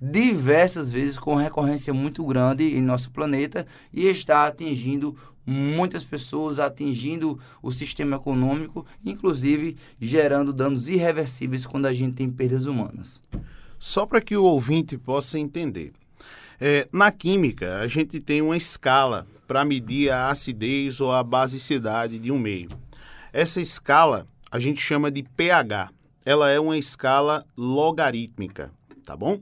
diversas 0.00 0.90
vezes 0.90 1.18
com 1.18 1.34
recorrência 1.34 1.94
muito 1.94 2.24
grande 2.24 2.76
em 2.76 2.82
nosso 2.82 3.10
planeta 3.10 3.66
e 3.92 4.06
está 4.06 4.46
atingindo 4.46 5.16
muitas 5.46 6.04
pessoas, 6.04 6.58
atingindo 6.58 7.38
o 7.62 7.70
sistema 7.70 8.16
econômico, 8.16 8.84
inclusive 9.04 9.76
gerando 10.00 10.52
danos 10.52 10.88
irreversíveis 10.88 11.66
quando 11.66 11.86
a 11.86 11.92
gente 11.92 12.14
tem 12.14 12.30
perdas 12.30 12.66
humanas. 12.66 13.22
Só 13.78 14.06
para 14.06 14.20
que 14.20 14.36
o 14.36 14.44
ouvinte 14.44 14.96
possa 14.96 15.38
entender. 15.38 15.92
É, 16.60 16.88
na 16.92 17.10
química, 17.10 17.78
a 17.78 17.86
gente 17.86 18.20
tem 18.20 18.40
uma 18.40 18.56
escala 18.56 19.26
para 19.46 19.64
medir 19.64 20.10
a 20.10 20.30
acidez 20.30 21.00
ou 21.00 21.12
a 21.12 21.22
basicidade 21.22 22.18
de 22.18 22.30
um 22.30 22.38
meio. 22.38 22.68
Essa 23.32 23.60
escala 23.60 24.26
a 24.50 24.58
gente 24.58 24.80
chama 24.80 25.10
de 25.10 25.22
pH. 25.22 25.90
Ela 26.24 26.50
é 26.50 26.60
uma 26.60 26.78
escala 26.78 27.44
logarítmica, 27.56 28.70
tá 29.04 29.16
bom? 29.16 29.40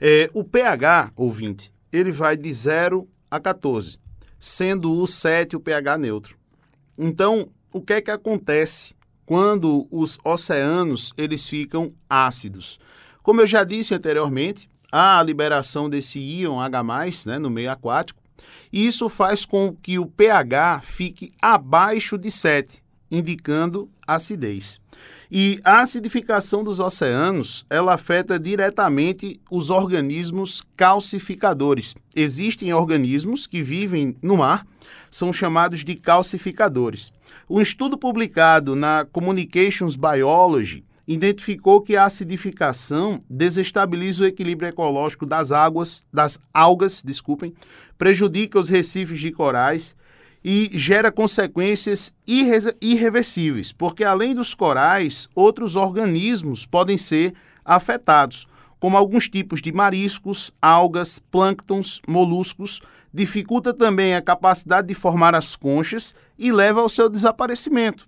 É, 0.00 0.28
o 0.32 0.42
pH, 0.42 1.12
ouvinte, 1.16 1.72
ele 1.92 2.10
vai 2.10 2.36
de 2.36 2.52
0 2.52 3.08
a 3.30 3.38
14, 3.38 3.98
sendo 4.40 4.92
o 4.92 5.06
7 5.06 5.54
o 5.54 5.60
pH 5.60 5.98
neutro. 5.98 6.36
Então, 6.98 7.50
o 7.72 7.80
que 7.80 7.92
é 7.92 8.00
que 8.00 8.10
acontece 8.10 8.94
quando 9.26 9.86
os 9.90 10.18
oceanos 10.24 11.12
eles 11.16 11.46
ficam 11.46 11.92
ácidos? 12.08 12.78
Como 13.22 13.40
eu 13.40 13.46
já 13.46 13.64
disse 13.64 13.94
anteriormente, 13.94 14.68
a 14.96 15.20
liberação 15.24 15.90
desse 15.90 16.20
íon 16.20 16.60
H+, 16.60 16.84
né, 17.26 17.36
no 17.36 17.50
meio 17.50 17.68
aquático, 17.68 18.22
e 18.72 18.86
isso 18.86 19.08
faz 19.08 19.44
com 19.44 19.74
que 19.74 19.98
o 19.98 20.06
pH 20.06 20.82
fique 20.82 21.32
abaixo 21.42 22.16
de 22.16 22.30
7, 22.30 22.80
indicando 23.10 23.90
acidez. 24.06 24.78
E 25.28 25.58
a 25.64 25.80
acidificação 25.80 26.62
dos 26.62 26.78
oceanos, 26.78 27.66
ela 27.68 27.94
afeta 27.94 28.38
diretamente 28.38 29.40
os 29.50 29.68
organismos 29.68 30.62
calcificadores. 30.76 31.96
Existem 32.14 32.72
organismos 32.72 33.48
que 33.48 33.64
vivem 33.64 34.16
no 34.22 34.36
mar, 34.36 34.64
são 35.10 35.32
chamados 35.32 35.82
de 35.82 35.96
calcificadores. 35.96 37.12
Um 37.50 37.60
estudo 37.60 37.98
publicado 37.98 38.76
na 38.76 39.04
Communications 39.10 39.96
Biology 39.96 40.84
identificou 41.06 41.80
que 41.80 41.96
a 41.96 42.04
acidificação 42.04 43.20
desestabiliza 43.28 44.24
o 44.24 44.26
equilíbrio 44.26 44.68
ecológico 44.68 45.26
das 45.26 45.52
águas, 45.52 46.02
das 46.12 46.40
algas, 46.52 47.02
desculpem, 47.02 47.54
prejudica 47.98 48.58
os 48.58 48.68
recifes 48.68 49.20
de 49.20 49.30
corais 49.30 49.94
e 50.44 50.70
gera 50.74 51.10
consequências 51.10 52.12
irre 52.26 52.74
irreversíveis, 52.80 53.72
porque 53.72 54.04
além 54.04 54.34
dos 54.34 54.52
corais, 54.52 55.28
outros 55.34 55.76
organismos 55.76 56.66
podem 56.66 56.98
ser 56.98 57.34
afetados, 57.64 58.46
como 58.78 58.98
alguns 58.98 59.28
tipos 59.28 59.62
de 59.62 59.72
mariscos, 59.72 60.52
algas, 60.60 61.18
plânctons, 61.18 62.02
moluscos, 62.06 62.82
dificulta 63.12 63.72
também 63.72 64.14
a 64.14 64.20
capacidade 64.20 64.88
de 64.88 64.94
formar 64.94 65.34
as 65.34 65.56
conchas 65.56 66.14
e 66.38 66.52
leva 66.52 66.80
ao 66.80 66.88
seu 66.88 67.08
desaparecimento. 67.08 68.06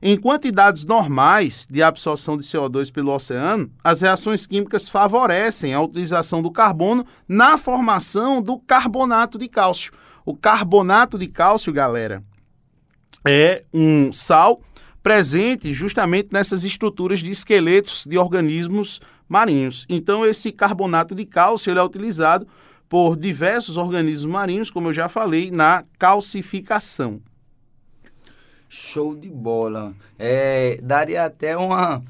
Em 0.00 0.16
quantidades 0.16 0.84
normais 0.84 1.66
de 1.68 1.82
absorção 1.82 2.36
de 2.36 2.44
CO2 2.44 2.92
pelo 2.92 3.12
oceano, 3.12 3.70
as 3.82 4.00
reações 4.00 4.46
químicas 4.46 4.88
favorecem 4.88 5.74
a 5.74 5.80
utilização 5.80 6.40
do 6.40 6.50
carbono 6.50 7.04
na 7.26 7.58
formação 7.58 8.40
do 8.40 8.58
carbonato 8.58 9.38
de 9.38 9.48
cálcio, 9.48 9.92
o 10.24 10.36
carbonato 10.36 11.18
de 11.18 11.26
cálcio, 11.26 11.72
galera, 11.72 12.22
é 13.26 13.64
um 13.72 14.12
sal 14.12 14.60
presente 15.02 15.72
justamente 15.72 16.28
nessas 16.32 16.64
estruturas 16.64 17.20
de 17.20 17.30
esqueletos 17.30 18.04
de 18.06 18.18
organismos 18.18 19.00
marinhos. 19.28 19.86
Então, 19.88 20.26
esse 20.26 20.52
carbonato 20.52 21.14
de 21.14 21.24
cálcio 21.24 21.70
ele 21.70 21.78
é 21.80 21.82
utilizado 21.82 22.46
por 22.88 23.16
diversos 23.16 23.76
organismos 23.76 24.30
marinhos, 24.30 24.70
como 24.70 24.88
eu 24.88 24.92
já 24.92 25.08
falei, 25.08 25.50
na 25.50 25.82
calcificação. 25.98 27.20
Show 28.68 29.14
de 29.14 29.28
bola. 29.28 29.94
É, 30.18 30.78
daria 30.82 31.24
até 31.24 31.56
uma 31.56 32.02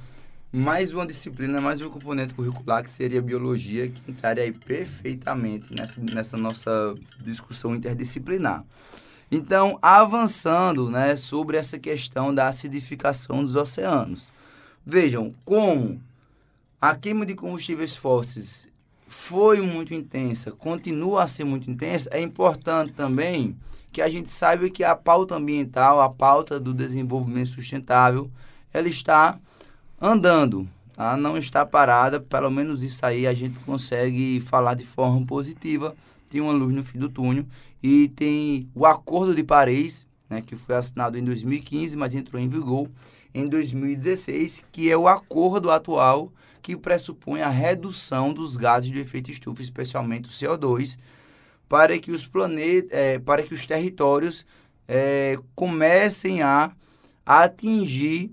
mais 0.51 0.95
uma 0.95 1.07
disciplina, 1.07 1.61
mais 1.61 1.81
um 1.81 1.91
componente 1.91 2.33
curricular 2.33 2.83
que 2.83 2.91
seria 2.91 3.21
biologia, 3.21 3.89
que 3.89 4.11
entraria 4.11 4.45
aí 4.45 4.53
perfeitamente 4.53 5.75
nessa, 5.75 6.01
nessa 6.01 6.37
nossa 6.37 6.95
discussão 7.23 7.77
interdisciplinar. 7.77 8.65
Então, 9.31 9.79
avançando 9.83 10.91
né, 10.91 11.17
sobre 11.17 11.59
essa 11.59 11.79
questão 11.79 12.35
da 12.35 12.49
acidificação 12.49 13.45
dos 13.45 13.55
oceanos. 13.55 14.31
Vejam 14.87 15.35
como 15.45 16.01
a 16.81 16.95
queima 16.95 17.27
de 17.27 17.35
combustíveis 17.35 17.95
fósseis 17.95 18.67
foi 19.07 19.61
muito 19.61 19.93
intensa, 19.93 20.51
continua 20.51 21.25
a 21.25 21.27
ser 21.27 21.45
muito 21.45 21.71
intensa, 21.71 22.09
é 22.11 22.21
importante 22.23 22.93
também 22.93 23.55
que 23.99 24.03
a 24.03 24.09
gente 24.09 24.31
saiba 24.31 24.71
que 24.71 24.85
a 24.85 24.95
pauta 24.95 25.35
ambiental, 25.35 26.01
a 26.01 26.09
pauta 26.09 26.61
do 26.61 26.73
desenvolvimento 26.73 27.49
sustentável, 27.49 28.31
ela 28.73 28.89
está 28.89 29.37
andando, 30.01 30.69
tá? 30.93 31.17
não 31.17 31.37
está 31.37 31.67
parada, 31.67 32.21
pelo 32.21 32.49
menos 32.49 32.85
isso 32.85 33.05
aí 33.05 33.27
a 33.27 33.35
gente 33.35 33.59
consegue 33.59 34.41
falar 34.41 34.75
de 34.75 34.85
forma 34.85 35.27
positiva. 35.27 35.97
Tem 36.31 36.41
uma 36.41 36.53
luz 36.53 36.73
no 36.73 36.85
fim 36.85 36.97
do 36.97 37.09
túnel 37.09 37.45
e 37.83 38.07
tem 38.11 38.69
o 38.73 38.87
Acordo 38.87 39.35
de 39.35 39.43
Paris, 39.43 40.07
né, 40.31 40.41
que 40.43 40.55
foi 40.55 40.77
assinado 40.77 41.19
em 41.19 41.25
2015, 41.25 41.97
mas 41.97 42.15
entrou 42.15 42.41
em 42.41 42.49
vigor 42.49 42.89
em 43.35 43.49
2016, 43.49 44.63
que 44.71 44.89
é 44.89 44.97
o 44.97 45.09
acordo 45.09 45.73
atual 45.73 46.33
que 46.63 46.77
pressupõe 46.77 47.41
a 47.41 47.51
redução 47.51 48.33
dos 48.33 48.57
gases 48.57 48.93
de 48.93 49.01
efeito 49.01 49.33
estufa, 49.33 49.61
especialmente 49.61 50.29
o 50.29 50.33
CO2, 50.33 50.97
para 51.69 51.99
que 51.99 52.11
os 52.11 52.27
planetas, 52.27 52.91
é, 52.93 53.19
para 53.19 53.43
que 53.43 53.53
os 53.53 53.67
territórios 53.67 54.47
é, 54.87 55.39
comecem 55.55 56.43
a, 56.43 56.73
a 57.25 57.45
atingir 57.45 58.33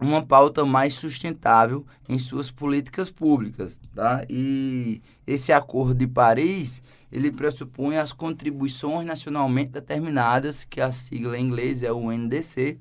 uma 0.00 0.24
pauta 0.24 0.64
mais 0.64 0.94
sustentável 0.94 1.84
em 2.08 2.18
suas 2.18 2.50
políticas 2.50 3.10
públicas, 3.10 3.80
tá? 3.94 4.24
E 4.28 5.00
esse 5.26 5.52
acordo 5.52 5.94
de 5.94 6.06
Paris, 6.06 6.82
ele 7.10 7.30
pressupõe 7.30 7.96
as 7.96 8.12
contribuições 8.12 9.06
nacionalmente 9.06 9.72
determinadas, 9.72 10.64
que 10.64 10.80
a 10.80 10.90
sigla 10.90 11.38
em 11.38 11.44
inglês 11.44 11.82
é 11.82 11.92
o 11.92 12.10
NDC, 12.10 12.78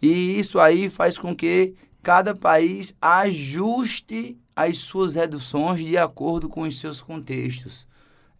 e 0.00 0.38
isso 0.38 0.58
aí 0.60 0.88
faz 0.88 1.18
com 1.18 1.34
que 1.34 1.74
cada 2.02 2.34
país 2.34 2.94
ajuste 3.00 4.38
as 4.54 4.78
suas 4.78 5.16
reduções 5.16 5.80
de 5.80 5.96
acordo 5.98 6.48
com 6.48 6.62
os 6.62 6.78
seus 6.78 7.00
contextos 7.00 7.89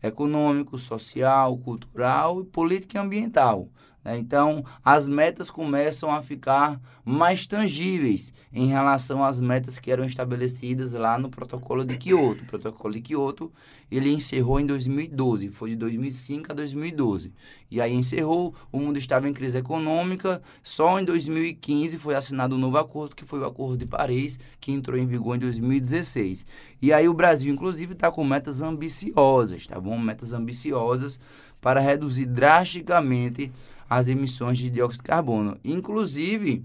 econômico, 0.02 0.78
social, 0.78 1.56
cultural, 1.58 2.44
político 2.44 2.96
e 2.96 2.98
ambiental. 2.98 3.68
Né? 4.04 4.18
Então, 4.18 4.64
as 4.84 5.06
metas 5.06 5.50
começam 5.50 6.10
a 6.10 6.22
ficar 6.22 6.80
mais 7.04 7.46
tangíveis 7.46 8.32
em 8.52 8.66
relação 8.66 9.22
às 9.24 9.38
metas 9.38 9.78
que 9.78 9.90
eram 9.90 10.04
estabelecidas 10.04 10.92
lá 10.92 11.18
no 11.18 11.28
protocolo 11.28 11.84
de 11.84 11.96
Kyoto. 11.96 12.42
O 12.42 12.46
protocolo 12.46 12.94
de 12.94 13.00
Kyoto 13.00 13.52
ele 13.90 14.10
encerrou 14.10 14.60
em 14.60 14.66
2012, 14.66 15.48
foi 15.48 15.70
de 15.70 15.76
2005 15.76 16.52
a 16.52 16.54
2012. 16.54 17.32
E 17.70 17.80
aí 17.80 17.92
encerrou, 17.92 18.54
o 18.70 18.78
mundo 18.78 18.98
estava 18.98 19.28
em 19.28 19.32
crise 19.32 19.58
econômica, 19.58 20.40
só 20.62 21.00
em 21.00 21.04
2015 21.04 21.98
foi 21.98 22.14
assinado 22.14 22.54
um 22.54 22.58
novo 22.58 22.78
acordo, 22.78 23.16
que 23.16 23.24
foi 23.24 23.40
o 23.40 23.44
Acordo 23.44 23.76
de 23.76 23.86
Paris, 23.86 24.38
que 24.60 24.70
entrou 24.70 24.96
em 24.96 25.06
vigor 25.06 25.36
em 25.36 25.40
2016. 25.40 26.46
E 26.80 26.92
aí 26.92 27.08
o 27.08 27.14
Brasil, 27.14 27.52
inclusive, 27.52 27.94
está 27.94 28.10
com 28.10 28.22
metas 28.22 28.62
ambiciosas, 28.62 29.66
tá 29.66 29.80
bom? 29.80 29.98
Metas 29.98 30.32
ambiciosas 30.32 31.18
para 31.60 31.80
reduzir 31.80 32.26
drasticamente 32.26 33.50
as 33.88 34.06
emissões 34.06 34.56
de 34.56 34.70
dióxido 34.70 35.02
de 35.02 35.08
carbono. 35.08 35.58
Inclusive, 35.64 36.64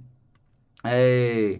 é, 0.84 1.60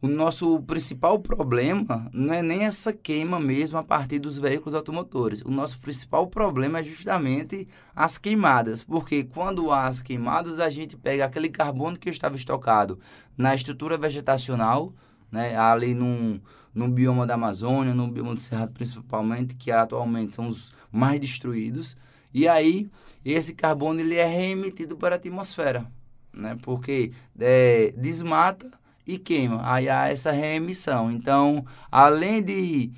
o 0.00 0.06
nosso 0.06 0.60
principal 0.62 1.18
problema 1.18 2.08
não 2.12 2.32
é 2.32 2.40
nem 2.40 2.64
essa 2.64 2.92
queima 2.92 3.40
mesmo 3.40 3.78
a 3.78 3.82
partir 3.82 4.20
dos 4.20 4.38
veículos 4.38 4.74
automotores. 4.74 5.42
O 5.42 5.50
nosso 5.50 5.78
principal 5.80 6.28
problema 6.28 6.78
é 6.78 6.84
justamente 6.84 7.66
as 7.96 8.16
queimadas, 8.16 8.84
porque 8.84 9.24
quando 9.24 9.72
há 9.72 9.86
as 9.86 10.00
queimadas, 10.00 10.60
a 10.60 10.70
gente 10.70 10.96
pega 10.96 11.24
aquele 11.24 11.48
carbono 11.48 11.98
que 11.98 12.08
estava 12.08 12.36
estocado 12.36 13.00
na 13.36 13.56
estrutura 13.56 13.98
vegetacional, 13.98 14.92
né, 15.32 15.56
ali 15.56 15.94
num, 15.94 16.40
num 16.72 16.88
bioma 16.88 17.26
da 17.26 17.34
Amazônia, 17.34 17.92
no 17.92 18.06
bioma 18.06 18.34
do 18.34 18.40
Cerrado 18.40 18.72
principalmente, 18.72 19.56
que 19.56 19.72
atualmente 19.72 20.32
são 20.32 20.46
os 20.46 20.72
mais 20.92 21.20
destruídos, 21.20 21.96
e 22.32 22.46
aí 22.46 22.88
esse 23.24 23.52
carbono 23.52 23.98
ele 23.98 24.14
é 24.14 24.26
reemitido 24.26 24.96
para 24.96 25.16
a 25.16 25.18
atmosfera, 25.18 25.90
né, 26.32 26.56
porque 26.62 27.10
é, 27.36 27.92
desmata 27.96 28.77
e 29.08 29.18
queima. 29.18 29.60
Aí 29.64 29.88
há 29.88 30.08
essa 30.08 30.30
reemissão. 30.30 31.10
Então, 31.10 31.64
além 31.90 32.42
de 32.42 32.92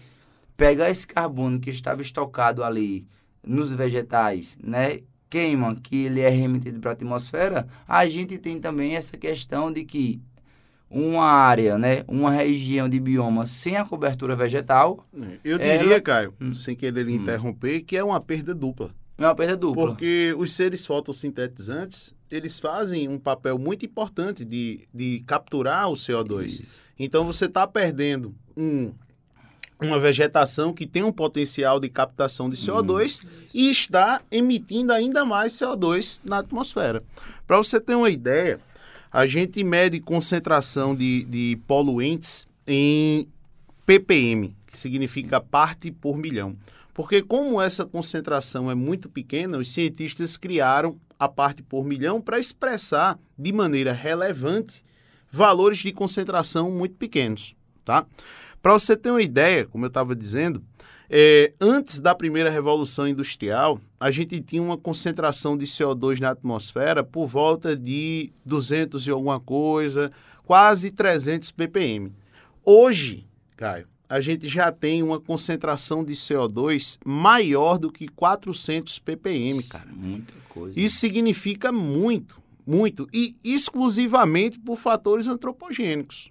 pegar 0.57 0.90
esse 0.90 1.07
carbono 1.07 1.61
que 1.61 1.71
estava 1.71 2.02
estocado 2.02 2.64
ali 2.64 3.07
nos 3.47 3.73
vegetais, 3.73 4.59
né, 4.62 4.99
queima, 5.31 5.76
que 5.76 6.07
ele 6.07 6.21
é 6.21 6.29
remetido 6.29 6.81
para 6.81 6.90
a 6.90 6.95
atmosfera, 6.95 7.69
a 7.87 8.05
gente 8.07 8.37
tem 8.37 8.59
também 8.59 8.97
essa 8.97 9.17
questão 9.17 9.73
de 9.73 9.85
que 9.85 10.21
uma 10.90 11.25
área, 11.25 11.79
né, 11.79 12.02
uma 12.09 12.33
região 12.33 12.88
de 12.88 12.99
bioma 12.99 13.47
sem 13.47 13.76
a 13.76 13.85
cobertura 13.85 14.35
vegetal. 14.35 15.07
Eu 15.45 15.57
diria, 15.57 15.93
ela... 15.93 16.00
Caio, 16.00 16.35
hum. 16.40 16.52
sem 16.52 16.75
querer 16.75 17.05
lhe 17.05 17.12
hum. 17.17 17.23
interromper, 17.23 17.83
que 17.83 17.97
é 17.97 18.02
uma 18.02 18.21
perda 18.21 18.52
dupla. 18.52 18.90
É 19.21 19.27
uma 19.27 19.35
perda 19.35 19.55
dupla. 19.55 19.89
Porque 19.89 20.35
os 20.39 20.53
seres 20.55 20.87
fotossintetizantes, 20.87 22.15
eles 22.31 22.59
fazem 22.59 23.07
um 23.07 23.19
papel 23.19 23.59
muito 23.59 23.85
importante 23.85 24.47
de, 24.47 24.89
de 24.93 25.23
capturar 25.27 25.91
o 25.91 25.93
CO2. 25.93 26.47
Isso. 26.47 26.81
Então 26.99 27.25
você 27.25 27.45
está 27.45 27.67
perdendo 27.67 28.35
um, 28.57 28.95
uma 29.79 30.00
vegetação 30.00 30.73
que 30.73 30.87
tem 30.87 31.03
um 31.03 31.12
potencial 31.12 31.79
de 31.79 31.91
captação 31.91 32.49
de 32.49 32.57
CO2 32.57 33.23
hum. 33.23 33.29
e 33.53 33.71
está 33.71 34.23
emitindo 34.31 34.91
ainda 34.91 35.23
mais 35.23 35.53
CO2 35.53 36.21
na 36.25 36.39
atmosfera. 36.39 37.03
Para 37.47 37.59
você 37.59 37.79
ter 37.79 37.95
uma 37.95 38.09
ideia, 38.09 38.59
a 39.12 39.27
gente 39.27 39.62
mede 39.62 40.00
concentração 40.00 40.97
de, 40.97 41.25
de 41.25 41.59
poluentes 41.67 42.49
em 42.67 43.29
ppm, 43.85 44.55
que 44.67 44.79
significa 44.79 45.41
parte 45.41 45.91
por 45.91 46.17
milhão. 46.17 46.57
Porque 46.92 47.23
como 47.23 47.61
essa 47.61 47.85
concentração 47.85 48.70
é 48.70 48.75
muito 48.75 49.09
pequena, 49.09 49.59
os 49.59 49.73
cientistas 49.73 50.37
criaram 50.37 50.99
a 51.18 51.28
parte 51.28 51.62
por 51.62 51.85
milhão 51.85 52.20
para 52.20 52.38
expressar 52.38 53.18
de 53.38 53.52
maneira 53.52 53.92
relevante 53.92 54.82
valores 55.30 55.78
de 55.78 55.92
concentração 55.92 56.70
muito 56.70 56.97
pequenos, 56.97 57.54
tá? 57.85 58.04
Para 58.62 58.73
você 58.73 58.97
ter 58.97 59.11
uma 59.11 59.23
ideia, 59.23 59.66
como 59.66 59.85
eu 59.85 59.88
estava 59.88 60.14
dizendo, 60.14 60.62
é, 61.09 61.52
antes 61.61 61.99
da 61.99 62.14
primeira 62.14 62.50
revolução 62.50 63.06
industrial, 63.09 63.80
a 63.99 64.11
gente 64.11 64.40
tinha 64.40 64.62
uma 64.62 64.78
concentração 64.78 65.56
de 65.56 65.66
CO2 65.66 66.20
na 66.20 66.30
atmosfera 66.30 67.02
por 67.02 67.26
volta 67.26 67.76
de 67.76 68.32
200 68.44 69.06
e 69.06 69.11
alguma 69.11 69.40
coisa, 69.40 70.12
quase 70.44 70.90
300 70.90 71.50
ppm. 71.50 72.12
Hoje, 72.64 73.26
Caio, 73.56 73.88
a 74.11 74.21
gente 74.21 74.49
já 74.49 74.73
tem 74.73 75.05
uma 75.05 75.21
concentração 75.21 76.02
de 76.02 76.14
CO2 76.14 76.99
maior 77.05 77.79
do 77.79 77.93
que 77.93 78.09
400 78.09 78.99
ppm, 78.99 79.62
cara. 79.62 79.88
Muita 79.93 80.35
coisa. 80.49 80.79
Isso 80.79 80.97
significa 80.97 81.71
muito, 81.71 82.43
muito. 82.67 83.09
E 83.12 83.37
exclusivamente 83.45 84.59
por 84.59 84.76
fatores 84.76 85.29
antropogênicos. 85.29 86.29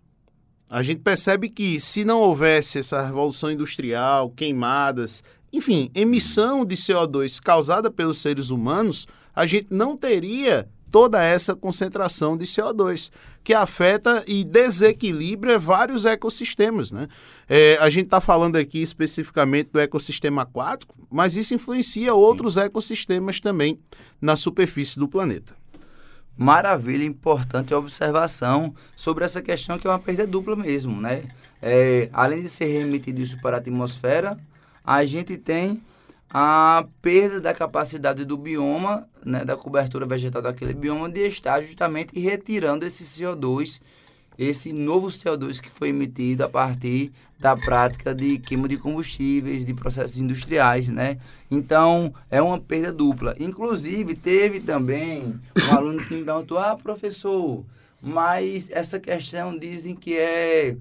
A 0.69 0.83
gente 0.83 0.99
percebe 0.99 1.49
que 1.49 1.79
se 1.79 2.03
não 2.03 2.19
houvesse 2.19 2.79
essa 2.79 3.01
revolução 3.01 3.49
industrial, 3.49 4.29
queimadas, 4.29 5.23
enfim, 5.51 5.89
emissão 5.95 6.65
de 6.65 6.75
CO2 6.75 7.41
causada 7.41 7.89
pelos 7.89 8.17
seres 8.17 8.49
humanos, 8.49 9.07
a 9.33 9.45
gente 9.45 9.73
não 9.73 9.95
teria 9.95 10.67
toda 10.91 11.23
essa 11.23 11.55
concentração 11.55 12.37
de 12.37 12.45
CO2, 12.45 13.11
que 13.43 13.53
afeta 13.53 14.23
e 14.27 14.43
desequilibra 14.43 15.57
vários 15.57 16.05
ecossistemas. 16.05 16.91
Né? 16.91 17.07
É, 17.47 17.77
a 17.79 17.89
gente 17.89 18.05
está 18.05 18.21
falando 18.21 18.55
aqui 18.55 18.81
especificamente 18.81 19.69
do 19.71 19.79
ecossistema 19.79 20.43
aquático, 20.43 20.95
mas 21.09 21.35
isso 21.35 21.53
influencia 21.53 22.11
Sim. 22.11 22.17
outros 22.17 22.57
ecossistemas 22.57 23.39
também 23.39 23.79
na 24.21 24.35
superfície 24.35 24.99
do 24.99 25.07
planeta. 25.07 25.55
Maravilha, 26.37 27.03
importante 27.03 27.73
observação 27.73 28.73
sobre 28.95 29.25
essa 29.25 29.41
questão 29.41 29.77
que 29.77 29.85
é 29.85 29.89
uma 29.89 29.99
perda 29.99 30.25
dupla 30.25 30.55
mesmo, 30.55 31.01
né? 31.01 31.23
É, 31.61 32.09
além 32.13 32.41
de 32.41 32.47
ser 32.47 32.65
remetido 32.65 33.21
isso 33.21 33.41
para 33.41 33.57
a 33.57 33.59
atmosfera, 33.59 34.39
a 34.85 35.03
gente 35.03 35.35
tem 35.35 35.81
a 36.29 36.85
perda 37.01 37.41
da 37.41 37.53
capacidade 37.53 38.23
do 38.23 38.37
bioma, 38.37 39.08
né, 39.25 39.43
da 39.43 39.55
cobertura 39.55 40.05
vegetal 40.05 40.41
daquele 40.41 40.73
bioma, 40.73 41.09
de 41.09 41.21
estar 41.21 41.61
justamente 41.61 42.17
retirando 42.19 42.85
esse 42.85 43.03
CO2, 43.03 43.79
esse 44.37 44.71
novo 44.71 45.07
CO2 45.07 45.59
que 45.59 45.69
foi 45.69 45.89
emitido 45.89 46.45
a 46.45 46.49
partir 46.49 47.11
da 47.37 47.55
prática 47.55 48.13
de 48.13 48.37
queima 48.39 48.67
de 48.67 48.77
combustíveis, 48.77 49.65
de 49.65 49.73
processos 49.73 50.17
industriais, 50.17 50.87
né? 50.87 51.17
Então, 51.49 52.13
é 52.29 52.41
uma 52.41 52.59
perda 52.59 52.91
dupla. 52.91 53.35
Inclusive, 53.39 54.15
teve 54.15 54.59
também 54.59 55.39
um 55.57 55.75
aluno 55.75 56.05
que 56.05 56.13
me 56.13 56.23
perguntou, 56.23 56.57
ah, 56.57 56.75
professor, 56.75 57.65
mas 58.01 58.69
essa 58.71 58.99
questão 58.99 59.57
dizem 59.57 59.95
que 59.95 60.17
é 60.17 60.77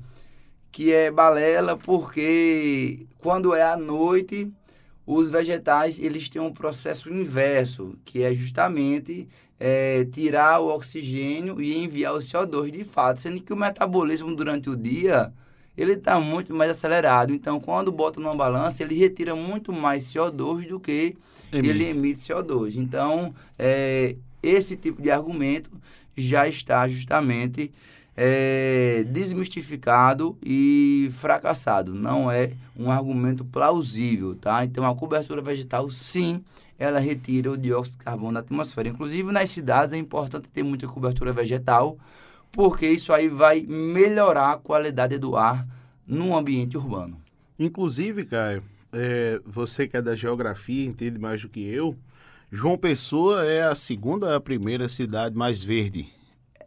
que 0.71 0.93
é 0.93 1.11
balela 1.11 1.77
porque 1.77 3.07
quando 3.19 3.55
é 3.55 3.63
à 3.63 3.77
noite 3.77 4.53
os 5.11 5.31
vegetais 5.31 5.99
eles 5.99 6.29
têm 6.29 6.43
um 6.43 6.53
processo 6.53 7.11
inverso, 7.11 7.97
que 8.05 8.23
é 8.23 8.35
justamente 8.35 9.27
é, 9.59 10.05
tirar 10.05 10.61
o 10.61 10.69
oxigênio 10.69 11.63
e 11.63 11.75
enviar 11.83 12.13
o 12.13 12.19
CO2 12.19 12.71
de 12.71 12.85
fato, 12.85 13.23
sendo 13.23 13.41
que 13.41 13.51
o 13.51 13.57
metabolismo 13.57 14.37
durante 14.37 14.69
o 14.69 14.77
dia 14.77 15.33
ele 15.75 15.93
está 15.93 16.21
muito 16.21 16.55
mais 16.55 16.73
acelerado. 16.73 17.33
Então, 17.33 17.59
quando 17.59 17.91
bota 17.91 18.21
numa 18.21 18.35
balança, 18.35 18.83
ele 18.83 18.97
retira 18.97 19.35
muito 19.35 19.73
mais 19.73 20.05
CO2 20.05 20.69
do 20.69 20.79
que 20.79 21.17
emite. 21.51 21.69
ele 21.69 21.85
emite 21.89 22.21
CO2. 22.21 22.77
Então, 22.77 23.35
é, 23.59 24.15
esse 24.43 24.77
tipo 24.77 25.01
de 25.01 25.11
argumento 25.11 25.71
já 26.15 26.47
está 26.47 26.87
justamente 26.87 27.73
é, 28.21 29.05
desmistificado 29.05 30.37
e 30.43 31.09
fracassado. 31.13 31.95
Não 31.95 32.29
é 32.29 32.51
um 32.77 32.91
argumento 32.91 33.45
plausível, 33.45 34.35
tá? 34.35 34.65
Então, 34.65 34.85
a 34.85 34.93
cobertura 34.93 35.41
vegetal, 35.41 35.89
sim, 35.89 36.43
ela 36.77 36.99
retira 36.99 37.53
o 37.53 37.57
dióxido 37.57 37.99
de 37.99 38.05
carbono 38.05 38.33
da 38.33 38.41
atmosfera. 38.41 38.89
Inclusive, 38.89 39.31
nas 39.31 39.49
cidades 39.51 39.93
é 39.93 39.99
importante 39.99 40.49
ter 40.49 40.65
muita 40.65 40.89
cobertura 40.89 41.33
vegetal, 41.33 41.97
porque 42.51 42.89
isso 42.89 43.13
aí 43.13 43.29
vai 43.29 43.61
melhorar 43.61 44.51
a 44.51 44.57
qualidade 44.57 45.17
do 45.17 45.37
ar 45.37 45.65
no 46.05 46.37
ambiente 46.37 46.77
urbano. 46.77 47.17
Inclusive, 47.57 48.25
Caio, 48.25 48.65
é, 48.93 49.41
você 49.47 49.87
que 49.87 49.97
é 49.97 50.03
da 50.03 50.17
geografia, 50.17 50.85
entende 50.85 51.21
mais 51.21 51.41
do 51.41 51.49
que 51.49 51.61
eu, 51.61 51.95
João 52.51 52.77
Pessoa 52.77 53.45
é 53.45 53.63
a 53.63 53.77
segunda 53.77 54.27
ou 54.27 54.35
a 54.35 54.41
primeira 54.41 54.89
cidade 54.89 55.37
mais 55.37 55.63
verde 55.63 56.09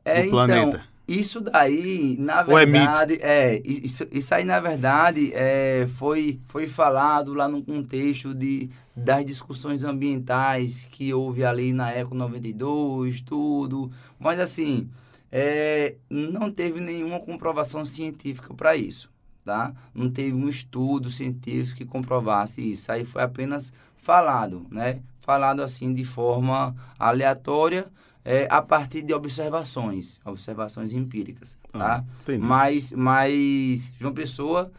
é, 0.05 0.21
do 0.21 0.27
então, 0.27 0.31
planeta. 0.31 0.90
Isso 1.11 1.41
daí, 1.41 2.15
na 2.17 2.39
é 2.39 2.43
verdade, 2.65 3.19
é, 3.21 3.55
é, 3.55 3.61
isso, 3.65 4.07
isso 4.13 4.33
aí, 4.33 4.45
na 4.45 4.61
verdade, 4.61 5.29
é, 5.33 5.85
foi, 5.89 6.39
foi 6.47 6.69
falado 6.69 7.33
lá 7.33 7.49
no 7.49 7.61
contexto 7.61 8.33
de, 8.33 8.69
das 8.95 9.25
discussões 9.25 9.83
ambientais 9.83 10.87
que 10.89 11.13
houve 11.13 11.43
ali 11.43 11.73
na 11.73 11.91
Eco 11.91 12.15
92, 12.15 13.19
tudo. 13.19 13.91
Mas, 14.17 14.39
assim, 14.39 14.89
é, 15.29 15.95
não 16.09 16.49
teve 16.49 16.79
nenhuma 16.79 17.19
comprovação 17.19 17.83
científica 17.83 18.53
para 18.53 18.77
isso, 18.77 19.11
tá? 19.43 19.73
Não 19.93 20.09
teve 20.09 20.33
um 20.33 20.47
estudo 20.47 21.09
científico 21.09 21.79
que 21.79 21.85
comprovasse 21.85 22.61
isso. 22.61 22.89
Aí 22.89 23.03
foi 23.03 23.21
apenas 23.21 23.73
falado, 23.97 24.65
né? 24.71 25.01
Falado, 25.19 25.61
assim, 25.61 25.93
de 25.93 26.05
forma 26.05 26.73
aleatória, 26.97 27.91
é, 28.23 28.47
a 28.49 28.61
partir 28.61 29.01
de 29.01 29.13
observações, 29.13 30.19
observações 30.23 30.93
empíricas, 30.93 31.57
tá? 31.71 32.03
Ah, 32.03 32.37
mas, 32.39 32.91
mas 32.91 33.91
João 33.99 34.13
Pessoa, 34.13 34.71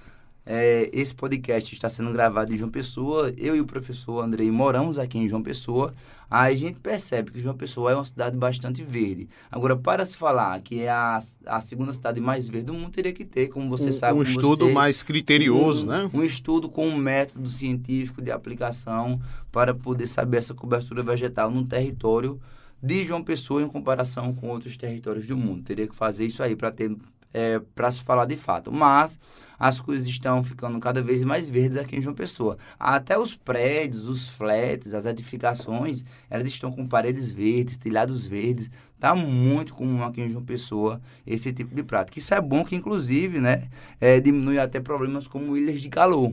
é, 0.45 0.89
esse 0.93 1.15
podcast 1.15 1.73
está 1.73 1.89
sendo 1.89 2.13
gravado 2.13 2.53
em 2.53 2.57
João 2.57 2.71
Pessoa, 2.71 3.33
eu 3.37 3.57
e 3.57 3.61
o 3.61 3.67
professor 3.67 4.23
Andrei 4.23 4.51
moramos 4.51 4.99
aqui 4.99 5.19
em 5.19 5.29
João 5.29 5.43
Pessoa, 5.43 5.93
aí 6.31 6.55
a 6.55 6.59
gente 6.59 6.81
percebe 6.81 7.33
que 7.33 7.41
João 7.41 7.57
Pessoa 7.57 7.93
é 7.93 7.95
uma 7.95 8.05
cidade 8.05 8.37
bastante 8.37 8.83
verde. 8.83 9.29
Agora, 9.51 9.77
para 9.77 10.07
se 10.07 10.17
falar 10.17 10.61
que 10.61 10.81
é 10.81 10.89
a, 10.89 11.19
a 11.47 11.61
segunda 11.61 11.93
cidade 11.93 12.21
mais 12.21 12.49
verde 12.49 12.67
do 12.67 12.75
mundo, 12.75 12.91
teria 12.91 13.13
que 13.13 13.25
ter, 13.25 13.49
como 13.49 13.69
você 13.69 13.91
um, 13.91 13.93
sabe... 13.93 14.19
Um 14.19 14.23
estudo 14.23 14.67
você, 14.67 14.73
mais 14.73 15.03
criterioso, 15.03 15.85
um, 15.85 15.89
né? 15.89 16.11
Um 16.15 16.23
estudo 16.23 16.69
com 16.69 16.89
um 16.89 16.97
método 16.97 17.49
científico 17.49 18.23
de 18.23 18.31
aplicação 18.31 19.21
para 19.51 19.75
poder 19.75 20.07
saber 20.07 20.39
essa 20.39 20.55
cobertura 20.55 21.03
vegetal 21.03 21.51
num 21.51 21.65
território 21.65 22.41
de 22.83 23.05
João 23.05 23.23
Pessoa 23.23 23.63
em 23.63 23.69
comparação 23.69 24.35
com 24.35 24.49
outros 24.49 24.77
territórios 24.77 25.27
do 25.27 25.37
mundo. 25.37 25.63
Teria 25.63 25.87
que 25.87 25.95
fazer 25.95 26.27
isso 26.27 26.43
aí 26.43 26.57
para 26.57 26.71
ter 26.71 26.91
é, 27.33 27.61
para 27.75 27.91
se 27.91 28.03
falar 28.03 28.27
de 28.27 28.37
fato. 28.37 28.73
Mas 28.73 29.19
as 29.59 29.81
coisas 29.81 30.07
estão 30.07 30.43
ficando 30.43 30.79
cada 30.81 31.03
vez 31.03 31.23
mais 31.23 31.49
verdes 31.49 31.79
aqui 31.79 31.97
em 31.97 32.03
João 32.03 32.15
Pessoa. 32.15 32.59
Até 32.79 33.19
os 33.19 33.35
prédios, 33.35 34.07
os 34.07 34.29
flats, 34.29 34.93
as 34.93 35.05
edificações, 35.05 36.03
elas 36.29 36.49
estão 36.49 36.71
com 36.71 36.87
paredes 36.87 37.33
verdes, 37.33 37.77
telhados 37.77 38.27
verdes. 38.27 38.71
Tá 38.99 39.15
muito 39.15 39.75
comum 39.75 40.05
aqui 40.05 40.21
em 40.21 40.31
João 40.31 40.45
Pessoa 40.45 41.01
esse 41.27 41.53
tipo 41.53 41.75
de 41.75 41.83
prática. 41.83 42.19
Isso 42.19 42.35
é 42.35 42.41
bom 42.41 42.65
que, 42.65 42.77
inclusive, 42.77 43.41
né, 43.41 43.69
é, 44.01 44.21
diminui 44.21 44.59
até 44.59 44.81
problemas 44.81 45.27
como 45.27 45.57
ilhas 45.57 45.81
de 45.81 45.89
calor. 45.89 46.33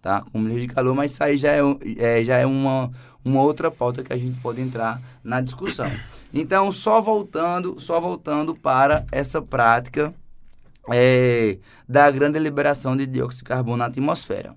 Tá? 0.00 0.20
Como 0.32 0.48
ilhas 0.48 0.62
de 0.62 0.68
calor, 0.68 0.94
mas 0.96 1.12
isso 1.12 1.22
aí 1.22 1.38
já 1.38 1.52
é, 1.52 1.60
é, 1.96 2.24
já 2.24 2.38
é 2.38 2.46
uma, 2.46 2.90
uma 3.24 3.42
outra 3.42 3.70
pauta 3.70 4.02
que 4.02 4.12
a 4.12 4.16
gente 4.16 4.38
pode 4.40 4.60
entrar 4.60 5.00
na 5.22 5.40
discussão. 5.40 5.90
Então, 6.34 6.72
só 6.72 6.98
voltando, 6.98 7.78
só 7.78 8.00
voltando 8.00 8.54
para 8.54 9.04
essa 9.12 9.42
prática 9.42 10.14
é, 10.90 11.58
da 11.86 12.10
grande 12.10 12.38
liberação 12.38 12.96
de 12.96 13.06
dióxido 13.06 13.40
de 13.40 13.44
carbono 13.44 13.76
na 13.76 13.84
atmosfera. 13.84 14.56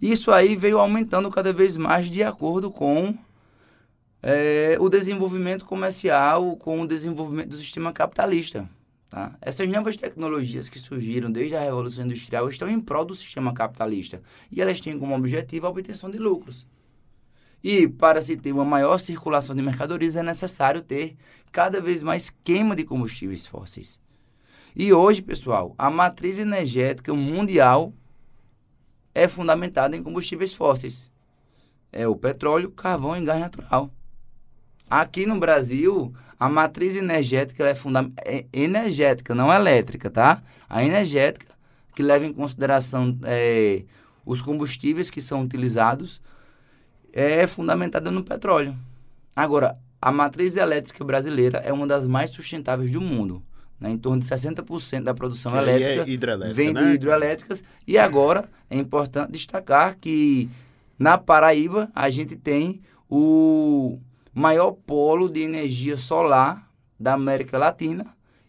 Isso 0.00 0.30
aí 0.30 0.54
veio 0.54 0.78
aumentando 0.78 1.28
cada 1.32 1.52
vez 1.52 1.76
mais 1.76 2.08
de 2.08 2.22
acordo 2.22 2.70
com 2.70 3.12
é, 4.22 4.76
o 4.78 4.88
desenvolvimento 4.88 5.64
comercial, 5.64 6.56
com 6.56 6.80
o 6.80 6.86
desenvolvimento 6.86 7.48
do 7.48 7.56
sistema 7.56 7.92
capitalista. 7.92 8.68
Tá? 9.10 9.36
Essas 9.40 9.68
novas 9.68 9.96
tecnologias 9.96 10.68
que 10.68 10.78
surgiram 10.78 11.30
desde 11.30 11.54
a 11.54 11.60
Revolução 11.60 12.04
Industrial 12.04 12.48
estão 12.48 12.68
em 12.68 12.80
prol 12.80 13.04
do 13.04 13.14
sistema 13.14 13.52
capitalista 13.52 14.22
e 14.50 14.60
elas 14.60 14.80
têm 14.80 14.98
como 14.98 15.14
objetivo 15.14 15.66
a 15.66 15.70
obtenção 15.70 16.10
de 16.10 16.18
lucros. 16.18 16.66
E 17.64 17.88
para 17.88 18.20
se 18.20 18.36
ter 18.36 18.52
uma 18.52 18.64
maior 18.64 18.98
circulação 18.98 19.56
de 19.56 19.62
mercadorias 19.62 20.16
é 20.16 20.22
necessário 20.22 20.82
ter 20.82 21.16
cada 21.50 21.80
vez 21.80 22.02
mais 22.02 22.28
queima 22.28 22.76
de 22.76 22.84
combustíveis 22.84 23.46
fósseis. 23.46 23.98
E 24.76 24.92
hoje, 24.92 25.22
pessoal, 25.22 25.74
a 25.78 25.88
matriz 25.88 26.38
energética 26.38 27.14
mundial 27.14 27.94
é 29.14 29.26
fundamentada 29.26 29.96
em 29.96 30.02
combustíveis 30.02 30.52
fósseis. 30.52 31.10
É 31.90 32.06
o 32.06 32.14
petróleo, 32.14 32.70
carvão 32.70 33.16
e 33.16 33.24
gás 33.24 33.40
natural. 33.40 33.90
Aqui 34.90 35.24
no 35.24 35.38
Brasil, 35.38 36.12
a 36.38 36.50
matriz 36.50 36.96
energética 36.96 37.66
é, 37.66 37.74
funda 37.74 38.10
é 38.26 38.44
energética, 38.52 39.34
não 39.34 39.50
elétrica, 39.50 40.10
tá? 40.10 40.42
A 40.68 40.84
energética, 40.84 41.46
que 41.94 42.02
leva 42.02 42.26
em 42.26 42.32
consideração 42.34 43.18
é, 43.22 43.84
os 44.26 44.42
combustíveis 44.42 45.08
que 45.08 45.22
são 45.22 45.40
utilizados, 45.40 46.20
é 47.14 47.46
fundamentada 47.46 48.10
no 48.10 48.24
petróleo. 48.24 48.74
Agora, 49.36 49.78
a 50.02 50.10
matriz 50.10 50.56
elétrica 50.56 51.04
brasileira 51.04 51.58
é 51.58 51.72
uma 51.72 51.86
das 51.86 52.06
mais 52.08 52.30
sustentáveis 52.30 52.90
do 52.90 53.00
mundo. 53.00 53.40
Né? 53.78 53.92
Em 53.92 53.98
torno 53.98 54.20
de 54.20 54.26
60% 54.26 55.04
da 55.04 55.14
produção 55.14 55.56
elétrica 55.56 56.02
é 56.02 56.52
vem 56.52 56.72
né? 56.72 56.82
de 56.82 56.94
hidrelétricas. 56.94 57.62
E 57.86 57.96
agora 57.96 58.48
é 58.68 58.76
importante 58.76 59.30
destacar 59.30 59.96
que 59.96 60.50
na 60.98 61.16
Paraíba 61.16 61.88
a 61.94 62.10
gente 62.10 62.34
tem 62.34 62.82
o 63.08 63.98
maior 64.34 64.72
polo 64.72 65.28
de 65.28 65.40
energia 65.40 65.96
solar 65.96 66.68
da 66.98 67.14
América 67.14 67.56
Latina 67.56 68.06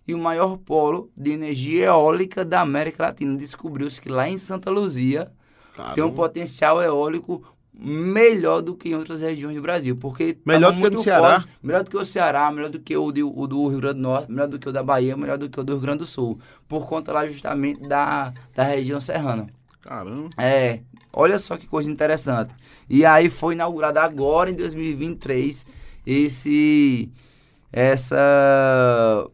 e 0.08 0.14
o 0.14 0.20
maior 0.20 0.58
polo 0.58 1.12
de 1.16 1.32
energia 1.32 1.86
eólica 1.86 2.44
da 2.44 2.62
América 2.62 3.04
Latina. 3.04 3.38
Descobriu-se 3.38 4.02
que 4.02 4.10
lá 4.10 4.28
em 4.28 4.38
Santa 4.38 4.72
Luzia 4.72 5.32
Caramba. 5.76 5.96
tem 5.96 6.04
um 6.04 6.12
potencial 6.12 6.82
eólico 6.82 7.55
melhor 7.78 8.62
do 8.62 8.76
que 8.76 8.90
em 8.90 8.96
outras 8.96 9.22
regiões 9.22 9.56
do 9.56 9.62
Brasil, 9.62 9.96
porque 9.96 10.38
melhor 10.46 10.72
do 10.72 10.80
que 10.80 10.88
o 10.88 10.90
do 10.90 10.98
Ceará, 10.98 11.42
forte, 11.42 11.50
melhor 11.62 11.84
do 11.84 11.90
que 11.90 11.98
o 11.98 12.06
Ceará, 12.06 12.52
melhor 12.52 12.70
do 12.70 12.80
que 12.80 12.96
o, 12.96 13.12
de, 13.12 13.24
o, 13.24 13.48
do 13.48 13.68
Rio 13.68 13.80
Grande 13.80 13.96
do 13.96 14.02
Norte, 14.02 14.32
melhor 14.32 14.48
do 14.48 14.60
que 14.60 14.70
o 14.70 14.72
da 14.72 14.82
Bahia, 14.82 15.18
melhor 15.18 15.38
do 15.38 15.50
que 15.50 15.60
o 15.60 15.64
do 15.64 15.74
Rio 15.74 15.82
Grande 15.82 16.00
do 16.00 16.06
Sul, 16.06 16.40
por 16.68 16.88
conta 16.88 17.12
lá 17.12 17.28
justamente 17.28 17.82
da, 17.88 18.34
da 18.56 18.64
região 18.64 19.02
serrana. 19.02 19.48
Caramba. 19.82 20.30
É, 20.38 20.80
olha 21.12 21.38
só 21.38 21.58
que 21.58 21.68
coisa 21.68 21.92
interessante. 21.92 22.54
E 22.90 23.06
aí 23.06 23.30
foi 23.30 23.54
inaugurado 23.54 24.00
agora 24.00 24.50
em 24.50 24.56
2023 24.56 25.66
esse 26.06 27.10
essa 27.72 29.28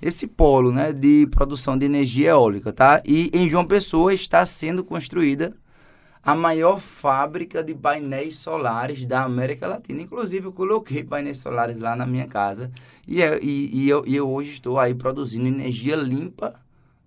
esse 0.00 0.28
polo, 0.28 0.70
né, 0.70 0.92
de 0.92 1.26
produção 1.28 1.76
de 1.76 1.84
energia 1.84 2.30
eólica, 2.30 2.72
tá? 2.72 3.02
E 3.04 3.30
em 3.32 3.48
João 3.48 3.64
Pessoa 3.64 4.14
está 4.14 4.46
sendo 4.46 4.84
construída 4.84 5.56
a 6.28 6.34
maior 6.34 6.78
fábrica 6.78 7.64
de 7.64 7.74
painéis 7.74 8.36
solares 8.36 9.06
da 9.06 9.22
América 9.22 9.66
Latina. 9.66 10.02
Inclusive, 10.02 10.44
eu 10.44 10.52
coloquei 10.52 11.02
painéis 11.02 11.38
solares 11.38 11.80
lá 11.80 11.96
na 11.96 12.04
minha 12.04 12.26
casa 12.26 12.70
e, 13.06 13.22
é, 13.22 13.38
e, 13.42 13.70
e, 13.72 13.88
eu, 13.88 14.04
e 14.06 14.14
eu 14.14 14.30
hoje 14.30 14.50
estou 14.50 14.78
aí 14.78 14.94
produzindo 14.94 15.46
energia 15.46 15.96
limpa, 15.96 16.54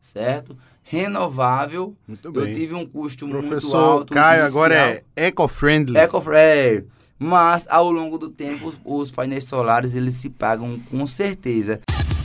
certo? 0.01 0.57
Renovável. 0.81 1.95
Muito 2.07 2.31
bem. 2.31 2.47
Eu 2.47 2.55
tive 2.55 2.73
um 2.73 2.83
custo 2.83 3.27
Professor 3.27 3.51
muito 3.51 3.75
alto. 3.75 4.13
Caio, 4.15 4.43
agora 4.43 4.73
é 4.73 5.03
eco-friendly. 5.27 5.99
Eco-friendly. 5.99 6.87
Mas, 7.19 7.67
ao 7.69 7.91
longo 7.91 8.17
do 8.17 8.27
tempo, 8.27 8.69
os, 8.69 8.79
os 8.83 9.11
painéis 9.11 9.43
solares, 9.43 9.93
eles 9.93 10.15
se 10.15 10.31
pagam 10.31 10.79
com 10.89 11.05
certeza. 11.05 11.79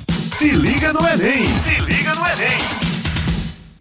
Se 0.09 0.49
liga 0.49 0.95
no 0.95 1.01
Enem! 1.01 1.47
Se 1.47 1.79
liga 1.83 2.15
no 2.15 2.23
Enem! 2.27 2.59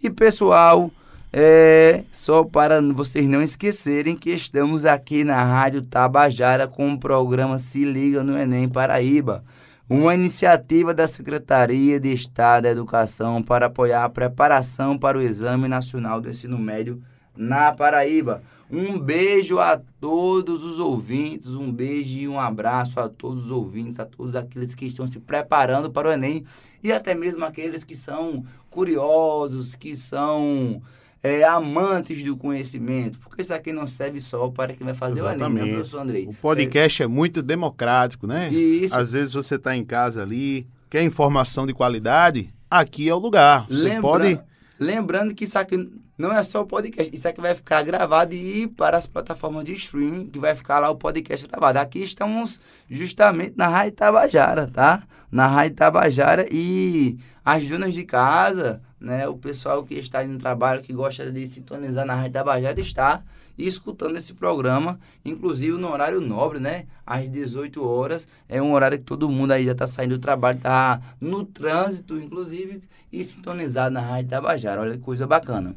E, 0.02 0.10
pessoal... 0.10 0.90
É, 1.38 2.04
só 2.10 2.42
para 2.42 2.80
vocês 2.80 3.28
não 3.28 3.42
esquecerem 3.42 4.16
que 4.16 4.30
estamos 4.30 4.86
aqui 4.86 5.22
na 5.22 5.44
Rádio 5.44 5.82
Tabajara 5.82 6.66
com 6.66 6.90
o 6.90 6.98
programa 6.98 7.58
Se 7.58 7.84
Liga 7.84 8.24
no 8.24 8.38
Enem 8.38 8.66
Paraíba, 8.66 9.44
uma 9.86 10.14
iniciativa 10.14 10.94
da 10.94 11.06
Secretaria 11.06 12.00
de 12.00 12.10
Estado 12.10 12.62
da 12.62 12.70
Educação 12.70 13.42
para 13.42 13.66
apoiar 13.66 14.04
a 14.04 14.08
preparação 14.08 14.96
para 14.96 15.18
o 15.18 15.20
Exame 15.20 15.68
Nacional 15.68 16.22
do 16.22 16.30
Ensino 16.30 16.56
Médio 16.56 17.02
na 17.36 17.70
Paraíba. 17.70 18.42
Um 18.70 18.98
beijo 18.98 19.58
a 19.58 19.78
todos 20.00 20.64
os 20.64 20.80
ouvintes, 20.80 21.50
um 21.50 21.70
beijo 21.70 22.18
e 22.18 22.26
um 22.26 22.40
abraço 22.40 22.98
a 22.98 23.10
todos 23.10 23.44
os 23.44 23.50
ouvintes, 23.50 24.00
a 24.00 24.06
todos 24.06 24.34
aqueles 24.34 24.74
que 24.74 24.86
estão 24.86 25.06
se 25.06 25.20
preparando 25.20 25.90
para 25.90 26.08
o 26.08 26.12
Enem 26.12 26.46
e 26.82 26.90
até 26.94 27.14
mesmo 27.14 27.44
aqueles 27.44 27.84
que 27.84 27.94
são 27.94 28.42
curiosos, 28.70 29.74
que 29.74 29.94
são 29.94 30.80
é, 31.22 31.44
amantes 31.44 32.22
do 32.22 32.36
conhecimento, 32.36 33.18
porque 33.18 33.42
isso 33.42 33.52
aqui 33.52 33.72
não 33.72 33.86
serve 33.86 34.20
só 34.20 34.48
para 34.48 34.74
quem 34.74 34.84
vai 34.84 34.94
fazer 34.94 35.18
Exatamente. 35.18 35.42
o 35.42 35.46
anime, 35.46 35.70
né, 35.70 35.74
professor 35.74 36.00
Andrei? 36.00 36.26
O 36.26 36.34
podcast 36.34 37.02
é 37.02 37.06
muito 37.06 37.42
democrático, 37.42 38.26
né? 38.26 38.48
Isso. 38.50 38.96
Às 38.96 39.12
vezes 39.12 39.34
você 39.34 39.56
está 39.56 39.76
em 39.76 39.84
casa 39.84 40.22
ali, 40.22 40.66
quer 40.88 41.02
informação 41.02 41.66
de 41.66 41.74
qualidade, 41.74 42.52
aqui 42.70 43.08
é 43.08 43.14
o 43.14 43.18
lugar. 43.18 43.66
Você 43.68 43.82
Lembra... 43.82 44.02
pode... 44.02 44.40
Lembrando 44.78 45.34
que 45.34 45.44
isso 45.44 45.58
aqui 45.58 45.90
não 46.18 46.32
é 46.32 46.42
só 46.42 46.62
o 46.62 46.66
podcast, 46.66 47.14
isso 47.14 47.26
aqui 47.26 47.40
vai 47.40 47.54
ficar 47.54 47.82
gravado 47.82 48.34
e 48.34 48.62
ir 48.62 48.68
para 48.68 48.96
as 48.96 49.06
plataformas 49.06 49.64
de 49.64 49.72
streaming, 49.72 50.26
que 50.26 50.38
vai 50.38 50.54
ficar 50.54 50.78
lá 50.78 50.90
o 50.90 50.96
podcast 50.96 51.46
gravado. 51.46 51.78
Aqui 51.78 51.98
estamos 52.02 52.60
justamente 52.88 53.54
na 53.56 53.68
Rádio 53.68 53.92
Tabajara, 53.92 54.66
tá? 54.66 55.02
Na 55.30 55.46
Rádio 55.46 55.76
Tabajara 55.76 56.46
e 56.50 57.18
as 57.46 57.64
donas 57.68 57.94
de 57.94 58.02
casa, 58.02 58.82
né? 58.98 59.28
O 59.28 59.36
pessoal 59.36 59.84
que 59.84 59.94
está 59.94 60.24
no 60.24 60.36
trabalho, 60.36 60.82
que 60.82 60.92
gosta 60.92 61.30
de 61.30 61.46
sintonizar 61.46 62.04
na 62.04 62.16
Rádio 62.16 62.32
Tabajara, 62.32 62.80
está 62.80 63.22
escutando 63.56 64.16
esse 64.16 64.34
programa, 64.34 64.98
inclusive 65.24 65.78
no 65.78 65.92
horário 65.92 66.20
nobre, 66.20 66.58
né? 66.58 66.86
Às 67.06 67.30
18 67.30 67.86
horas. 67.86 68.26
É 68.48 68.60
um 68.60 68.72
horário 68.72 68.98
que 68.98 69.04
todo 69.04 69.30
mundo 69.30 69.52
aí 69.52 69.64
já 69.64 69.70
está 69.70 69.86
saindo 69.86 70.18
do 70.18 70.20
trabalho, 70.20 70.56
está 70.56 71.00
no 71.20 71.44
trânsito, 71.44 72.16
inclusive, 72.16 72.82
e 73.12 73.22
sintonizado 73.22 73.94
na 73.94 74.00
Rádio 74.00 74.30
Tabajara. 74.30 74.80
Olha 74.80 74.94
que 74.94 74.98
coisa 74.98 75.24
bacana. 75.24 75.72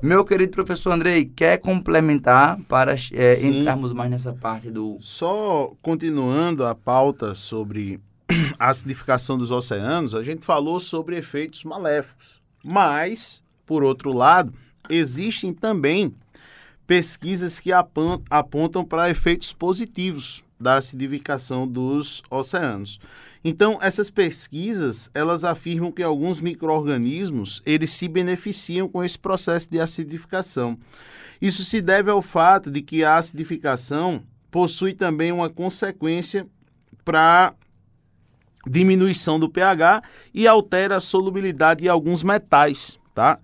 Meu 0.00 0.24
querido 0.24 0.52
professor 0.52 0.92
Andrei, 0.92 1.24
quer 1.24 1.58
complementar 1.58 2.60
para 2.68 2.94
é, 3.12 3.44
entrarmos 3.44 3.92
mais 3.92 4.08
nessa 4.08 4.32
parte 4.32 4.70
do. 4.70 4.98
Só 5.00 5.72
continuando 5.82 6.64
a 6.64 6.76
pauta 6.76 7.34
sobre 7.34 7.98
a 8.58 8.68
acidificação 8.68 9.38
dos 9.38 9.50
oceanos, 9.50 10.14
a 10.14 10.22
gente 10.22 10.44
falou 10.44 10.78
sobre 10.78 11.16
efeitos 11.16 11.64
maléficos. 11.64 12.40
Mas, 12.62 13.42
por 13.64 13.82
outro 13.82 14.12
lado, 14.12 14.52
existem 14.88 15.52
também 15.52 16.14
pesquisas 16.86 17.60
que 17.60 17.70
apontam 17.72 18.84
para 18.84 19.10
efeitos 19.10 19.52
positivos 19.52 20.42
da 20.58 20.76
acidificação 20.76 21.66
dos 21.66 22.22
oceanos. 22.30 22.98
Então, 23.44 23.78
essas 23.80 24.10
pesquisas, 24.10 25.10
elas 25.14 25.44
afirmam 25.44 25.92
que 25.92 26.02
alguns 26.02 26.40
micro-organismos, 26.40 27.62
eles 27.64 27.92
se 27.92 28.08
beneficiam 28.08 28.88
com 28.88 29.04
esse 29.04 29.18
processo 29.18 29.70
de 29.70 29.80
acidificação. 29.80 30.76
Isso 31.40 31.64
se 31.64 31.80
deve 31.80 32.10
ao 32.10 32.20
fato 32.20 32.70
de 32.70 32.82
que 32.82 33.04
a 33.04 33.16
acidificação 33.16 34.22
possui 34.50 34.92
também 34.92 35.30
uma 35.30 35.48
consequência 35.48 36.46
para 37.04 37.54
diminuição 38.68 39.38
do 39.38 39.48
pH 39.48 40.02
e 40.32 40.46
altera 40.46 40.96
a 40.96 41.00
solubilidade 41.00 41.82
de 41.82 41.88
alguns 41.88 42.22
metais, 42.22 42.98
tá? 43.14 43.38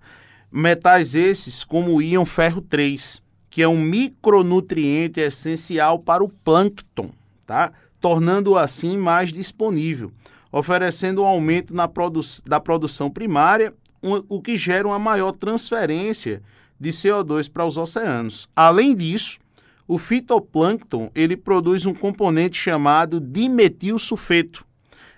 Metais 0.51 1.15
esses 1.15 1.63
como 1.63 1.95
o 1.95 2.01
íon 2.01 2.25
ferro 2.25 2.61
3, 2.61 3.21
que 3.49 3.61
é 3.61 3.67
um 3.67 3.79
micronutriente 3.79 5.19
essencial 5.19 5.99
para 5.99 6.23
o 6.23 6.29
plâncton, 6.29 7.09
tá? 7.45 7.71
tornando-o 8.05 8.55
assim 8.55 8.97
mais 8.97 9.31
disponível, 9.31 10.11
oferecendo 10.51 11.23
um 11.23 11.25
aumento 11.25 11.73
na 11.73 11.87
produ 11.87 12.21
da 12.45 12.59
produção 12.59 13.09
primária, 13.09 13.73
um, 14.03 14.23
o 14.29 14.39
que 14.39 14.55
gera 14.55 14.87
uma 14.87 14.99
maior 14.99 15.31
transferência 15.31 16.43
de 16.79 16.91
CO2 16.91 17.51
para 17.51 17.65
os 17.65 17.77
oceanos. 17.77 18.47
Além 18.55 18.95
disso, 18.95 19.39
o 19.87 19.97
fitoplâncton 19.97 21.09
ele 21.15 21.35
produz 21.35 21.87
um 21.87 21.95
componente 21.95 22.57
chamado 22.57 23.19
dimetilsulfeto, 23.19 24.63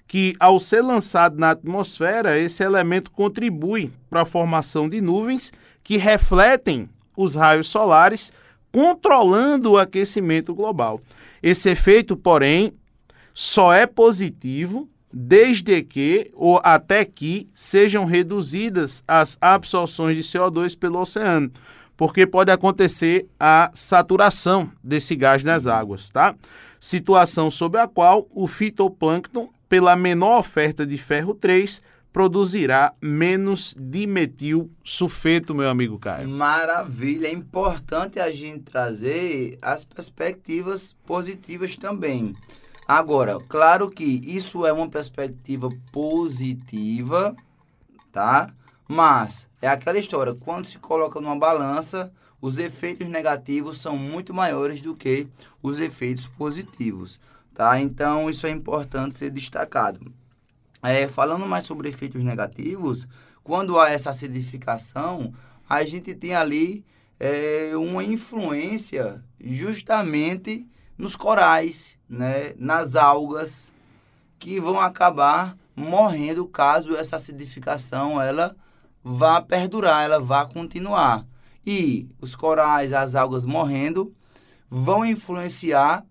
que 0.07 0.35
ao 0.39 0.59
ser 0.59 0.81
lançado 0.81 1.37
na 1.37 1.51
atmosfera, 1.51 2.39
esse 2.39 2.63
elemento 2.63 3.11
contribui 3.11 3.91
para 4.09 4.21
a 4.21 4.25
formação 4.25 4.87
de 4.87 5.01
nuvens 5.01 5.51
que 5.83 5.97
refletem 5.97 6.89
os 7.15 7.35
raios 7.35 7.67
solares, 7.67 8.31
controlando 8.71 9.71
o 9.71 9.77
aquecimento 9.77 10.53
global. 10.53 11.01
Esse 11.41 11.69
efeito, 11.69 12.15
porém, 12.15 12.73
só 13.33 13.73
é 13.73 13.85
positivo 13.85 14.87
desde 15.11 15.81
que 15.83 16.31
ou 16.33 16.59
até 16.63 17.03
que 17.05 17.47
sejam 17.53 18.05
reduzidas 18.05 19.03
as 19.07 19.37
absorções 19.41 20.15
de 20.15 20.23
CO2 20.23 20.77
pelo 20.77 20.99
oceano, 20.99 21.51
porque 21.95 22.27
pode 22.27 22.51
acontecer 22.51 23.25
a 23.39 23.71
saturação 23.73 24.71
desse 24.83 25.15
gás 25.15 25.43
nas 25.43 25.65
águas, 25.65 26.09
tá? 26.09 26.35
Situação 26.79 27.49
sob 27.49 27.77
a 27.77 27.87
qual 27.87 28.27
o 28.31 28.47
fitoplâncton, 28.47 29.49
pela 29.69 29.95
menor 29.95 30.39
oferta 30.39 30.85
de 30.85 30.97
ferro 30.97 31.33
3, 31.33 31.81
produzirá 32.11 32.93
menos 33.01 33.75
dimetil 33.77 34.71
sulfeto, 34.83 35.53
meu 35.53 35.69
amigo 35.69 35.99
Caio. 35.99 36.27
Maravilha, 36.27 37.27
é 37.27 37.31
importante 37.31 38.19
a 38.19 38.31
gente 38.31 38.63
trazer 38.63 39.57
as 39.61 39.83
perspectivas 39.83 40.95
positivas 41.05 41.75
também. 41.75 42.35
Agora, 42.87 43.37
claro 43.47 43.91
que 43.91 44.03
isso 44.03 44.65
é 44.65 44.71
uma 44.71 44.89
perspectiva 44.89 45.69
positiva, 45.91 47.35
tá? 48.11 48.49
Mas 48.87 49.47
é 49.61 49.67
aquela 49.67 49.99
história, 49.99 50.33
quando 50.33 50.67
se 50.67 50.79
coloca 50.79 51.19
numa 51.19 51.37
balança, 51.37 52.11
os 52.41 52.57
efeitos 52.57 53.07
negativos 53.07 53.81
são 53.81 53.97
muito 53.97 54.33
maiores 54.33 54.81
do 54.81 54.95
que 54.95 55.27
os 55.61 55.79
efeitos 55.79 56.27
positivos, 56.27 57.19
tá? 57.57 57.81
Então, 57.81 58.29
isso 58.29 58.45
é 58.45 58.51
importante 58.51 59.17
ser 59.17 59.31
destacado. 59.31 60.13
É, 60.83 61.07
falando 61.07 61.47
mais 61.47 61.65
sobre 61.65 61.89
efeitos 61.89 62.23
negativos, 62.23 63.07
quando 63.43 63.79
há 63.79 63.89
essa 63.89 64.11
acidificação, 64.11 65.33
a 65.67 65.83
gente 65.83 66.13
tem 66.13 66.35
ali 66.35 66.85
é, 67.19 67.71
uma 67.75 68.03
influência 68.03 69.23
justamente 69.43 70.67
nos 70.95 71.15
corais, 71.15 71.97
né, 72.07 72.53
nas 72.59 72.95
algas, 72.95 73.71
que 74.37 74.59
vão 74.59 74.79
acabar 74.79 75.57
morrendo 75.75 76.47
caso 76.47 76.95
essa 76.95 77.15
acidificação 77.15 78.21
ela 78.21 78.55
vá 79.03 79.41
perdurar, 79.41 80.05
ela 80.05 80.19
vá 80.19 80.45
continuar. 80.45 81.25
E 81.65 82.07
os 82.21 82.35
corais, 82.35 82.93
as 82.93 83.15
algas 83.15 83.45
morrendo, 83.45 84.13
vão 84.69 85.03
influenciar 85.03 86.05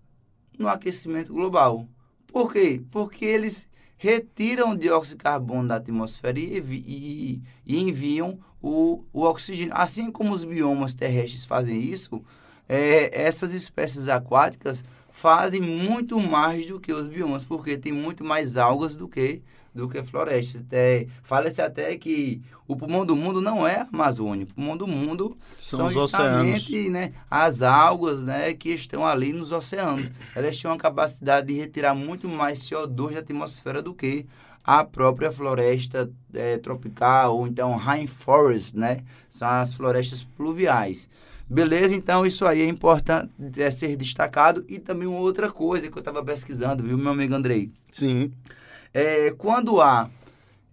no 0.57 0.67
aquecimento 0.67 1.33
global. 1.33 1.87
Por 2.27 2.51
quê? 2.51 2.81
Porque 2.91 3.25
eles 3.25 3.67
retiram 3.97 4.71
o 4.71 4.77
dióxido 4.77 5.17
de 5.17 5.23
carbono 5.23 5.67
da 5.67 5.75
atmosfera 5.75 6.39
e, 6.39 6.59
e, 6.59 7.41
e 7.65 7.81
enviam 7.81 8.39
o, 8.61 9.03
o 9.11 9.23
oxigênio. 9.23 9.73
Assim 9.75 10.11
como 10.11 10.33
os 10.33 10.43
biomas 10.43 10.93
terrestres 10.93 11.45
fazem 11.45 11.79
isso, 11.79 12.21
é, 12.67 13.23
essas 13.23 13.53
espécies 13.53 14.07
aquáticas 14.07 14.83
fazem 15.09 15.61
muito 15.61 16.19
mais 16.19 16.65
do 16.67 16.79
que 16.79 16.93
os 16.93 17.07
biomas, 17.07 17.43
porque 17.43 17.77
tem 17.77 17.91
muito 17.91 18.23
mais 18.23 18.55
algas 18.55 18.95
do 18.95 19.07
que 19.07 19.41
do 19.77 19.87
que 19.87 20.03
florestas. 20.03 20.63
É, 20.71 21.07
Fala-se 21.23 21.61
até 21.61 21.95
que 21.97 22.41
o 22.67 22.75
pulmão 22.75 23.05
do 23.05 23.15
mundo 23.15 23.39
não 23.39 23.65
é 23.65 23.77
a 23.77 23.87
Amazônia. 23.93 24.45
O 24.45 24.53
pulmão 24.53 24.75
do 24.75 24.87
mundo 24.87 25.37
São 25.57 25.79
são, 25.79 25.87
os 25.87 25.93
justamente 25.93 26.73
oceanos. 26.73 26.91
né, 26.91 27.13
as 27.29 27.61
algas 27.61 28.23
né, 28.23 28.53
que 28.53 28.69
estão 28.69 29.05
ali 29.05 29.31
nos 29.31 29.51
oceanos. 29.51 30.11
Elas 30.35 30.57
têm 30.57 30.69
uma 30.69 30.77
capacidade 30.77 31.47
de 31.47 31.53
retirar 31.53 31.93
muito 31.95 32.27
mais 32.27 32.59
CO2 32.59 33.13
da 33.13 33.19
atmosfera 33.19 33.81
do 33.81 33.93
que 33.93 34.25
a 34.63 34.83
própria 34.83 35.31
floresta 35.31 36.11
é, 36.33 36.57
tropical, 36.57 37.37
ou 37.37 37.47
então 37.47 37.73
rainforest, 37.77 38.75
né? 38.75 39.01
São 39.29 39.47
as 39.47 39.73
florestas 39.73 40.25
pluviais. 40.35 41.07
Beleza? 41.49 41.95
Então, 41.95 42.25
isso 42.25 42.45
aí 42.45 42.61
é 42.61 42.67
importante 42.67 43.31
é, 43.57 43.71
ser 43.71 43.95
destacado. 43.95 44.65
E 44.67 44.77
também 44.79 45.07
uma 45.07 45.19
outra 45.19 45.49
coisa 45.49 45.89
que 45.89 45.97
eu 45.97 45.99
estava 46.01 46.21
pesquisando, 46.21 46.83
viu, 46.83 46.97
meu 46.97 47.11
amigo 47.11 47.33
Andrei? 47.33 47.71
Sim. 47.89 48.33
É, 48.97 49.31
quando 49.37 49.79
há 49.79 50.09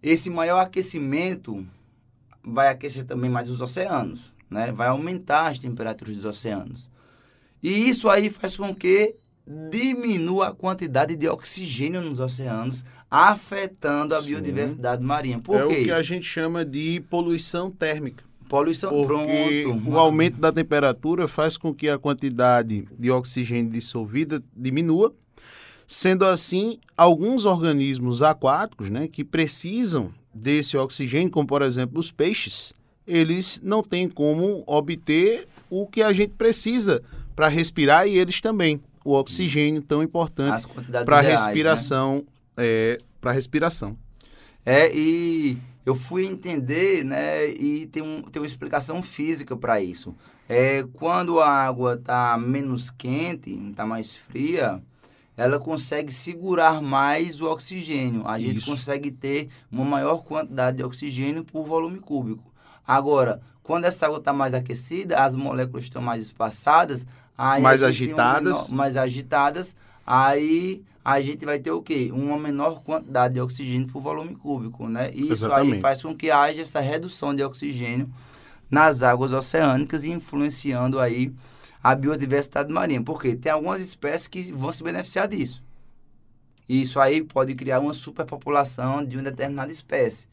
esse 0.02 0.30
maior 0.30 0.58
aquecimento, 0.58 1.66
vai 2.42 2.68
aquecer 2.68 3.04
também 3.04 3.30
mais 3.30 3.50
os 3.50 3.60
oceanos, 3.60 4.32
né? 4.48 4.72
Vai 4.72 4.88
aumentar 4.88 5.48
as 5.48 5.58
temperaturas 5.58 6.16
dos 6.16 6.24
oceanos. 6.24 6.88
E 7.62 7.90
isso 7.90 8.08
aí 8.08 8.30
faz 8.30 8.56
com 8.56 8.74
que 8.74 9.14
diminua 9.70 10.48
a 10.48 10.54
quantidade 10.54 11.16
de 11.16 11.28
oxigênio 11.28 12.00
nos 12.00 12.18
oceanos, 12.18 12.82
afetando 13.10 14.14
a 14.14 14.22
Sim. 14.22 14.30
biodiversidade 14.30 15.04
marinha. 15.04 15.38
Por 15.38 15.56
é 15.56 15.66
quê? 15.66 15.80
o 15.80 15.84
que 15.84 15.90
a 15.90 16.02
gente 16.02 16.24
chama 16.24 16.64
de 16.64 17.02
poluição 17.10 17.70
térmica. 17.70 18.24
Poluição 18.48 18.90
Porque 18.90 19.64
pronto. 19.66 19.90
o 19.90 19.98
aumento 19.98 20.38
da 20.38 20.50
temperatura 20.50 21.28
faz 21.28 21.58
com 21.58 21.74
que 21.74 21.90
a 21.90 21.98
quantidade 21.98 22.88
de 22.98 23.10
oxigênio 23.10 23.70
dissolvida 23.70 24.42
diminua. 24.56 25.14
Sendo 25.87 26.25
assim, 26.25 26.79
alguns 26.97 27.44
organismos 27.44 28.23
aquáticos, 28.23 28.88
né, 28.88 29.07
que 29.09 29.25
precisam 29.25 30.12
desse 30.33 30.77
oxigênio, 30.77 31.31
como 31.31 31.47
por 31.47 31.62
exemplo 31.62 32.01
os 32.01 32.11
peixes, 32.11 32.73
eles 33.07 33.61
não 33.62 33.83
têm 33.83 34.09
como 34.09 34.64
obter 34.66 35.47
o 35.70 35.87
que 35.87 36.03
a 36.03 36.12
gente 36.12 36.33
precisa 36.35 37.03
para 37.37 37.49
respirar 37.49 38.07
e 38.07 38.16
eles 38.16 38.40
também, 38.40 38.81
o 39.05 39.12
oxigênio 39.12 39.83
tão 39.83 40.03
importante 40.03 40.66
para 40.66 40.83
ideais, 40.83 41.07
né? 41.07 41.31
respiração, 41.33 42.25
é, 42.57 42.99
para 43.20 43.33
respiração. 43.33 43.97
É, 44.64 44.90
e 44.94 45.59
eu 45.85 45.94
fui 45.94 46.25
entender, 46.25 47.05
né, 47.05 47.49
e 47.49 47.87
tem, 47.87 48.03
um, 48.03 48.23
tem 48.23 48.40
uma 48.40 48.47
explicação 48.47 49.03
física 49.03 49.55
para 49.57 49.81
isso. 49.83 50.14
É, 50.49 50.85
quando 50.94 51.40
a 51.40 51.49
água 51.49 51.94
está 51.94 52.37
menos 52.38 52.90
quente, 52.90 53.51
está 53.51 53.85
mais 53.85 54.12
fria, 54.12 54.83
ela 55.37 55.59
consegue 55.59 56.12
segurar 56.12 56.81
mais 56.81 57.40
o 57.40 57.47
oxigênio. 57.51 58.27
A 58.27 58.38
gente 58.38 58.59
Isso. 58.59 58.70
consegue 58.70 59.11
ter 59.11 59.49
uma 59.70 59.85
maior 59.85 60.18
quantidade 60.23 60.77
de 60.77 60.85
oxigênio 60.85 61.44
por 61.44 61.64
volume 61.66 61.99
cúbico. 61.99 62.53
Agora, 62.87 63.40
quando 63.62 63.85
essa 63.85 64.07
água 64.07 64.18
está 64.18 64.33
mais 64.33 64.55
aquecida, 64.55 65.16
as 65.16 65.35
moléculas 65.35 65.85
estão 65.85 66.01
mais 66.03 66.23
espaçadas, 66.23 67.05
aí 67.37 67.62
Mais 67.62 67.83
a 67.83 67.90
gente 67.90 68.09
tem 68.09 68.14
um 68.14 68.18
agitadas. 68.18 68.44
menor- 68.44 68.70
mais 68.73 68.97
agitadas, 68.97 69.77
aí 70.07 70.83
a 71.05 71.20
gente 71.20 71.44
vai 71.44 71.59
ter 71.59 71.70
o 71.70 71.83
quê? 71.83 72.11
Uma 72.14 72.38
menor 72.38 72.83
quantidade 72.83 73.35
de 73.35 73.40
oxigênio 73.40 73.88
por 73.88 74.01
volume 74.01 74.35
cúbico, 74.37 74.88
né? 74.88 75.11
E 75.12 75.33
isso 75.33 75.47
aí 75.47 75.51
Exatamente. 75.51 75.81
faz 75.81 76.03
com 76.03 76.14
que 76.14 76.31
haja 76.31 76.62
essa 76.62 76.81
redução 76.81 77.35
de 77.35 77.42
oxigênio 77.42 78.09
nas 78.70 79.03
águas 79.03 79.33
oceânicas 79.33 80.05
e 80.05 80.11
influenciando 80.11 80.99
aí 81.01 81.33
a 81.85 81.94
biodiversidade 81.94 82.73
marinha. 82.73 83.03
Porque 83.03 83.37
tem 83.37 83.53
algumas 83.53 83.83
espécies 83.83 84.27
que 84.27 84.51
vão 84.51 84.73
se 84.73 84.83
beneficiar 84.83 85.29
disso. 85.29 85.62
E 86.66 86.81
isso 86.81 86.99
aí 86.99 87.23
pode 87.23 87.55
criar 87.55 87.81
uma 87.81 87.92
superpopulação 87.92 89.05
de 89.05 89.18
uma 89.18 89.25
determinada 89.25 89.70
espécie. 89.70 90.27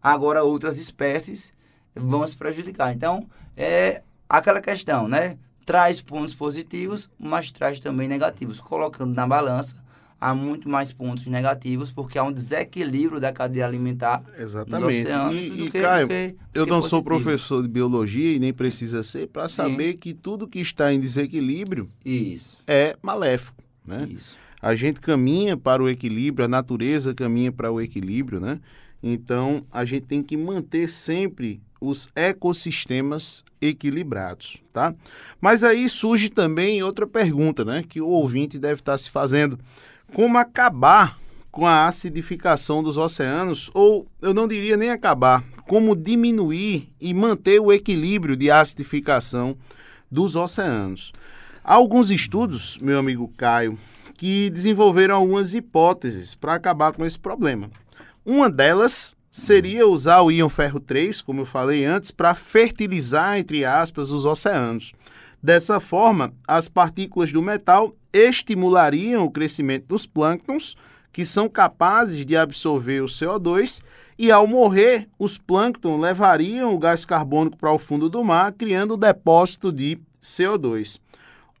Agora, 0.00 0.44
outras 0.44 0.78
espécies 0.78 1.52
vão 1.96 2.24
se 2.26 2.36
prejudicar. 2.36 2.94
Então, 2.94 3.28
é 3.56 4.02
aquela 4.28 4.60
questão, 4.60 5.08
né? 5.08 5.36
Traz 5.66 6.00
pontos 6.00 6.34
positivos, 6.34 7.10
mas 7.18 7.50
traz 7.50 7.80
também 7.80 8.06
negativos. 8.06 8.60
Colocando 8.60 9.12
na 9.12 9.26
balança, 9.26 9.76
há 10.24 10.34
muito 10.34 10.68
mais 10.70 10.90
pontos 10.90 11.26
negativos, 11.26 11.90
porque 11.90 12.18
há 12.18 12.24
um 12.24 12.32
desequilíbrio 12.32 13.20
da 13.20 13.30
cadeia 13.30 13.66
alimentar 13.66 14.22
Exatamente. 14.38 15.06
E, 15.32 15.64
e, 15.66 15.70
que, 15.70 15.80
Caio, 15.80 16.08
que- 16.08 16.34
eu 16.54 16.64
não 16.64 16.80
sou 16.80 17.02
positivo. 17.02 17.24
professor 17.30 17.62
de 17.62 17.68
biologia 17.68 18.32
e 18.34 18.38
nem 18.38 18.52
precisa 18.52 19.02
ser 19.02 19.26
para 19.28 19.46
Sim. 19.48 19.56
saber 19.56 19.94
que 19.94 20.14
tudo 20.14 20.48
que 20.48 20.60
está 20.60 20.92
em 20.94 20.98
desequilíbrio 20.98 21.90
Isso, 22.04 22.56
é 22.66 22.96
maléfico, 23.02 23.62
né? 23.86 24.08
isso. 24.10 24.38
A 24.62 24.74
gente 24.74 24.98
caminha 24.98 25.58
para 25.58 25.82
o 25.82 25.88
equilíbrio, 25.90 26.46
a 26.46 26.48
natureza 26.48 27.12
caminha 27.12 27.52
para 27.52 27.70
o 27.70 27.78
equilíbrio, 27.78 28.40
né? 28.40 28.58
Então, 29.02 29.60
a 29.70 29.84
gente 29.84 30.06
tem 30.06 30.22
que 30.22 30.34
manter 30.38 30.88
sempre 30.88 31.60
os 31.78 32.08
ecossistemas 32.16 33.44
equilibrados, 33.60 34.56
tá? 34.72 34.94
Mas 35.38 35.62
aí 35.62 35.86
surge 35.88 36.30
também 36.30 36.82
outra 36.82 37.06
pergunta, 37.06 37.62
né, 37.62 37.84
que 37.86 38.00
o 38.00 38.06
ouvinte 38.08 38.58
deve 38.58 38.80
estar 38.80 38.96
se 38.96 39.10
fazendo. 39.10 39.58
Como 40.14 40.38
acabar 40.38 41.18
com 41.50 41.66
a 41.66 41.88
acidificação 41.88 42.84
dos 42.84 42.96
oceanos, 42.96 43.68
ou 43.74 44.06
eu 44.22 44.32
não 44.32 44.46
diria 44.46 44.76
nem 44.76 44.90
acabar, 44.90 45.42
como 45.66 45.96
diminuir 45.96 46.88
e 47.00 47.12
manter 47.12 47.60
o 47.60 47.72
equilíbrio 47.72 48.36
de 48.36 48.48
acidificação 48.48 49.56
dos 50.08 50.36
oceanos? 50.36 51.12
Há 51.64 51.74
alguns 51.74 52.12
estudos, 52.12 52.78
meu 52.80 53.00
amigo 53.00 53.28
Caio, 53.36 53.76
que 54.16 54.50
desenvolveram 54.50 55.16
algumas 55.16 55.52
hipóteses 55.52 56.32
para 56.32 56.54
acabar 56.54 56.92
com 56.92 57.04
esse 57.04 57.18
problema. 57.18 57.68
Uma 58.24 58.48
delas 58.48 59.16
seria 59.32 59.84
usar 59.84 60.20
o 60.20 60.30
íon 60.30 60.48
ferro 60.48 60.78
3, 60.78 61.22
como 61.22 61.40
eu 61.40 61.46
falei 61.46 61.84
antes, 61.84 62.12
para 62.12 62.34
fertilizar, 62.34 63.36
entre 63.36 63.64
aspas, 63.64 64.12
os 64.12 64.24
oceanos. 64.24 64.92
Dessa 65.42 65.80
forma, 65.80 66.32
as 66.46 66.68
partículas 66.68 67.32
do 67.32 67.42
metal 67.42 67.96
estimulariam 68.14 69.24
o 69.24 69.30
crescimento 69.30 69.86
dos 69.88 70.06
plânctons, 70.06 70.76
que 71.12 71.24
são 71.24 71.48
capazes 71.48 72.24
de 72.24 72.36
absorver 72.36 73.02
o 73.02 73.06
CO2, 73.06 73.82
e 74.16 74.30
ao 74.30 74.46
morrer, 74.46 75.08
os 75.18 75.36
plânctons 75.36 76.00
levariam 76.00 76.72
o 76.72 76.78
gás 76.78 77.04
carbônico 77.04 77.58
para 77.58 77.72
o 77.72 77.78
fundo 77.78 78.08
do 78.08 78.22
mar, 78.22 78.52
criando 78.52 78.96
depósito 78.96 79.72
de 79.72 79.98
CO2. 80.22 81.00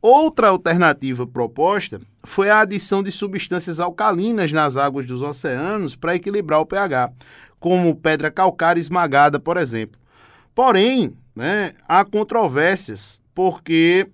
Outra 0.00 0.48
alternativa 0.48 1.26
proposta 1.26 2.00
foi 2.22 2.50
a 2.50 2.60
adição 2.60 3.02
de 3.02 3.10
substâncias 3.10 3.80
alcalinas 3.80 4.52
nas 4.52 4.76
águas 4.76 5.06
dos 5.06 5.22
oceanos 5.22 5.96
para 5.96 6.14
equilibrar 6.14 6.60
o 6.60 6.66
pH, 6.66 7.10
como 7.58 7.96
pedra 7.96 8.30
calcária 8.30 8.80
esmagada, 8.80 9.40
por 9.40 9.56
exemplo. 9.56 9.98
Porém, 10.54 11.12
né, 11.34 11.72
há 11.88 12.04
controvérsias, 12.04 13.18
porque 13.34 14.06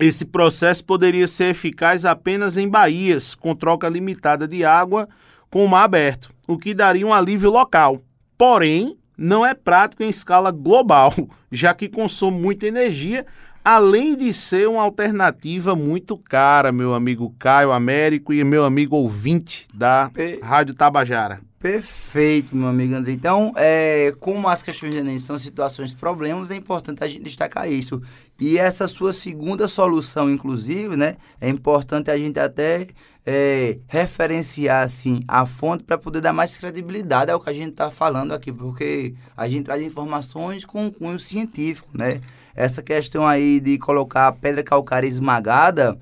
esse 0.00 0.24
processo 0.24 0.82
poderia 0.84 1.28
ser 1.28 1.50
eficaz 1.50 2.06
apenas 2.06 2.56
em 2.56 2.66
baías 2.66 3.34
com 3.34 3.54
troca 3.54 3.86
limitada 3.86 4.48
de 4.48 4.64
água 4.64 5.06
com 5.50 5.62
o 5.62 5.68
mar 5.68 5.84
aberto, 5.84 6.32
o 6.48 6.56
que 6.56 6.72
daria 6.72 7.06
um 7.06 7.12
alívio 7.12 7.50
local. 7.50 8.00
Porém, 8.38 8.96
não 9.16 9.44
é 9.44 9.52
prático 9.52 10.02
em 10.02 10.08
escala 10.08 10.50
global, 10.50 11.12
já 11.52 11.74
que 11.74 11.88
consome 11.88 12.40
muita 12.40 12.66
energia, 12.66 13.26
além 13.64 14.16
de 14.16 14.32
ser 14.32 14.68
uma 14.68 14.82
alternativa 14.82 15.74
muito 15.74 16.16
cara, 16.16 16.72
meu 16.72 16.94
amigo 16.94 17.34
Caio 17.38 17.72
Américo 17.72 18.32
e 18.32 18.42
meu 18.42 18.64
amigo 18.64 18.96
ouvinte 18.96 19.66
da 19.72 20.10
Rádio 20.42 20.74
Tabajara. 20.74 21.40
Perfeito, 21.60 22.56
meu 22.56 22.68
amigo 22.68 22.94
André. 22.94 23.12
Então, 23.12 23.52
é, 23.54 24.14
como 24.18 24.48
as 24.48 24.62
questões 24.62 24.92
de 24.92 24.98
Enem 24.98 25.18
são 25.18 25.38
situações 25.38 25.90
de 25.90 25.96
problemas, 25.96 26.50
é 26.50 26.56
importante 26.56 27.04
a 27.04 27.06
gente 27.06 27.24
destacar 27.24 27.70
isso. 27.70 28.00
E 28.40 28.56
essa 28.56 28.88
sua 28.88 29.12
segunda 29.12 29.68
solução, 29.68 30.30
inclusive, 30.30 30.96
né, 30.96 31.16
é 31.38 31.50
importante 31.50 32.10
a 32.10 32.16
gente 32.16 32.40
até 32.40 32.88
é, 33.26 33.78
referenciar 33.88 34.82
assim, 34.82 35.20
a 35.28 35.44
fonte 35.44 35.84
para 35.84 35.98
poder 35.98 36.22
dar 36.22 36.32
mais 36.32 36.56
credibilidade 36.56 37.30
ao 37.30 37.38
que 37.38 37.50
a 37.50 37.52
gente 37.52 37.72
está 37.72 37.90
falando 37.90 38.32
aqui, 38.32 38.50
porque 38.50 39.14
a 39.36 39.46
gente 39.46 39.64
traz 39.64 39.82
informações 39.82 40.64
com 40.64 40.90
cunho 40.90 41.18
científico, 41.18 41.90
né? 41.92 42.22
Essa 42.60 42.82
questão 42.82 43.26
aí 43.26 43.58
de 43.58 43.78
colocar 43.78 44.26
a 44.26 44.32
pedra 44.32 44.62
calcária 44.62 45.06
esmagada 45.06 45.98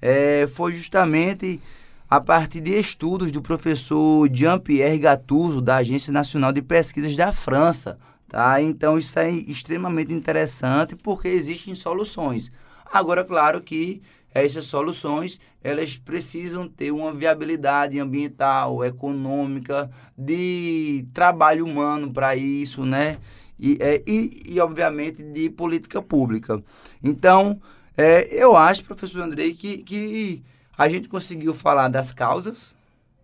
é, 0.00 0.46
foi 0.46 0.72
justamente 0.72 1.60
a 2.08 2.18
partir 2.18 2.62
de 2.62 2.72
estudos 2.72 3.30
do 3.30 3.42
professor 3.42 4.26
Jean-Pierre 4.32 4.98
Gattuso, 4.98 5.60
da 5.60 5.76
Agência 5.76 6.10
Nacional 6.10 6.52
de 6.52 6.62
Pesquisas 6.62 7.14
da 7.14 7.34
França. 7.34 7.98
Tá? 8.26 8.62
Então, 8.62 8.98
isso 8.98 9.18
é 9.18 9.30
extremamente 9.30 10.10
interessante 10.10 10.96
porque 10.96 11.28
existem 11.28 11.74
soluções. 11.74 12.50
Agora, 12.90 13.22
claro 13.22 13.60
que 13.60 14.00
essas 14.32 14.64
soluções 14.64 15.38
elas 15.62 15.98
precisam 15.98 16.66
ter 16.66 16.92
uma 16.92 17.12
viabilidade 17.12 18.00
ambiental, 18.00 18.82
econômica, 18.82 19.90
de 20.16 21.06
trabalho 21.12 21.66
humano 21.66 22.10
para 22.10 22.34
isso, 22.34 22.86
né? 22.86 23.18
E, 23.60 23.76
é, 23.80 24.02
e, 24.06 24.42
e, 24.46 24.60
obviamente, 24.60 25.22
de 25.22 25.50
política 25.50 26.00
pública. 26.00 26.62
Então, 27.02 27.60
é, 27.96 28.26
eu 28.34 28.56
acho, 28.56 28.84
professor 28.84 29.20
Andrei, 29.20 29.52
que, 29.52 29.78
que 29.78 30.42
a 30.76 30.88
gente 30.88 31.08
conseguiu 31.08 31.52
falar 31.52 31.88
das 31.88 32.12
causas, 32.12 32.74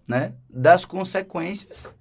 né, 0.06 0.34
das 0.50 0.84
consequências 0.84 1.94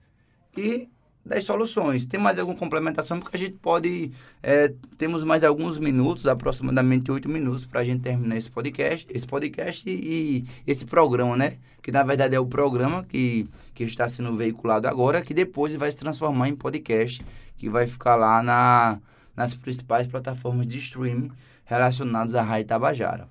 e 0.58 0.89
das 1.26 1.43
soluções. 1.43 2.06
Tem 2.06 2.19
mais 2.19 2.38
alguma 2.38 2.58
complementação? 2.58 3.19
Porque 3.19 3.36
a 3.36 3.39
gente 3.39 3.58
pode. 3.58 4.12
É, 4.43 4.71
temos 4.98 5.24
mais 5.24 5.43
alguns 5.43 5.80
minutos, 5.80 6.28
aproximadamente 6.28 7.12
oito 7.12 7.28
minutos, 7.28 7.65
para 7.65 7.82
a 7.82 7.84
gente 7.84 8.02
terminar 8.02 8.38
esse 8.38 8.52
podcast, 8.52 9.08
esse 9.10 9.26
podcast 9.26 9.89
e, 9.89 9.93
e, 9.93 10.45
esse 10.67 10.86
programa, 10.86 11.36
né? 11.36 11.58
Que 11.82 11.91
na 11.91 12.04
verdade 12.04 12.36
é 12.36 12.39
o 12.39 12.45
programa 12.45 13.04
que, 13.04 13.48
que 13.74 13.84
está 13.84 14.08
sendo 14.08 14.36
veiculado 14.36 14.88
agora, 14.88 15.21
que 15.21 15.34
depois 15.34 15.76
vai 15.76 15.91
se 15.91 15.98
transformar 15.98 16.48
em 16.50 16.56
podcast, 16.56 17.24
que 17.65 17.69
vai 17.69 17.88
ficar 17.88 18.15
lá 18.15 18.43
na, 18.43 18.99
nas 19.36 19.56
principais 19.56 20.06
plataformas 20.06 20.67
de 20.67 20.78
streaming 20.78 21.32
relacionadas 21.63 22.36
à 22.36 22.43
Rádio 22.43 22.67
Tabajara. 22.67 23.28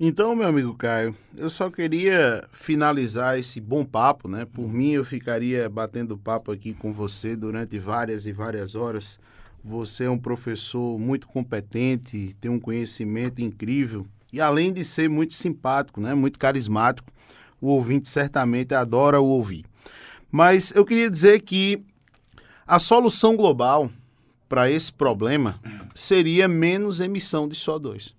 Então, 0.00 0.34
meu 0.34 0.48
amigo 0.48 0.72
Caio, 0.72 1.14
eu 1.36 1.50
só 1.50 1.70
queria 1.70 2.48
finalizar 2.50 3.38
esse 3.38 3.60
bom 3.60 3.84
papo, 3.84 4.26
né? 4.26 4.46
Por 4.46 4.72
mim, 4.72 4.92
eu 4.92 5.04
ficaria 5.04 5.68
batendo 5.68 6.16
papo 6.16 6.50
aqui 6.50 6.72
com 6.72 6.94
você 6.94 7.36
durante 7.36 7.78
várias 7.78 8.24
e 8.24 8.32
várias 8.32 8.74
horas. 8.74 9.20
Você 9.62 10.04
é 10.04 10.10
um 10.10 10.18
professor 10.18 10.98
muito 10.98 11.28
competente, 11.28 12.34
tem 12.40 12.50
um 12.50 12.60
conhecimento 12.60 13.42
incrível 13.42 14.06
e 14.32 14.40
além 14.40 14.72
de 14.72 14.82
ser 14.82 15.10
muito 15.10 15.34
simpático, 15.34 16.00
né? 16.00 16.14
Muito 16.14 16.38
carismático, 16.38 17.12
o 17.60 17.66
ouvinte 17.66 18.08
certamente 18.08 18.74
adora 18.74 19.20
o 19.20 19.26
ouvir. 19.26 19.66
Mas 20.30 20.72
eu 20.74 20.86
queria 20.86 21.10
dizer 21.10 21.42
que 21.42 21.82
a 22.68 22.78
solução 22.78 23.34
global 23.34 23.90
para 24.48 24.70
esse 24.70 24.92
problema 24.92 25.58
seria 25.94 26.46
menos 26.46 27.00
emissão 27.00 27.48
de 27.48 27.56
CO2 27.56 28.12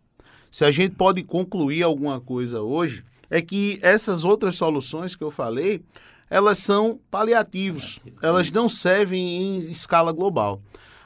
se 0.52 0.66
a 0.66 0.72
gente 0.72 0.96
pode 0.96 1.24
concluir 1.24 1.84
alguma 1.84 2.20
coisa 2.20 2.62
hoje, 2.62 3.04
é 3.30 3.42
que 3.42 3.80
essas 3.82 4.24
outras 4.24 4.56
soluções 4.56 5.16
que 5.16 5.24
eu 5.24 5.30
falei, 5.30 5.82
elas 6.30 6.60
são 6.60 7.00
paliativos, 7.12 8.00
elas 8.22 8.50
não 8.50 8.68
servem 8.68 9.22
em 9.22 9.72
escala 9.72 10.12
global. 10.12 10.62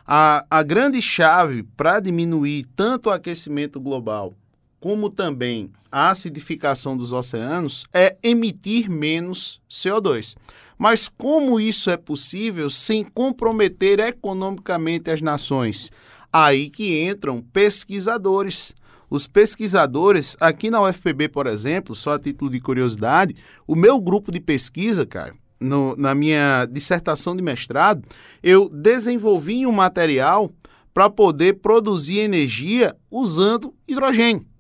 A, 0.06 0.46
a 0.50 0.64
grande 0.64 1.02
chave 1.02 1.64
para 1.64 2.00
diminuir 2.00 2.66
tanto 2.76 3.10
o 3.10 3.12
aquecimento 3.12 3.80
global 3.80 4.34
como 4.84 5.10
também 5.10 5.72
a 5.90 6.10
acidificação 6.10 6.98
dos 6.98 7.14
oceanos 7.14 7.86
é 7.94 8.18
emitir 8.22 8.92
menos 8.92 9.62
CO2. 9.70 10.36
Mas 10.78 11.08
como 11.08 11.58
isso 11.58 11.90
é 11.90 11.96
possível 11.96 12.70
sem 12.70 13.02
comprometer 13.02 14.02
economicamente 14.02 15.10
as 15.10 15.22
nações? 15.22 15.90
Aí 16.34 16.70
que 16.70 17.02
entram 17.02 17.42
pesquisadores 17.42 18.76
os 19.10 19.26
pesquisadores, 19.26 20.36
aqui 20.38 20.70
na 20.70 20.82
UFPB, 20.82 21.30
por 21.30 21.48
exemplo, 21.48 21.96
só 21.96 22.16
a 22.16 22.20
título 22.20 22.52
de 22.52 22.60
curiosidade, 22.60 23.38
o 23.66 23.76
meu 23.78 24.02
grupo 24.02 24.34
de 24.34 24.40
pesquisa, 24.42 25.06
cara, 25.06 25.34
no, 25.60 25.96
na 25.96 26.14
minha 26.14 26.66
dissertação 26.66 27.36
de 27.36 27.44
mestrado, 27.44 28.04
eu 28.42 28.68
desenvolvi 28.68 29.66
um 29.66 29.72
material 29.72 30.52
para 30.94 31.10
poder 31.10 31.62
produzir 31.62 32.20
energia 32.20 32.96
usando 33.10 33.74
hidrogênio. 33.88 34.52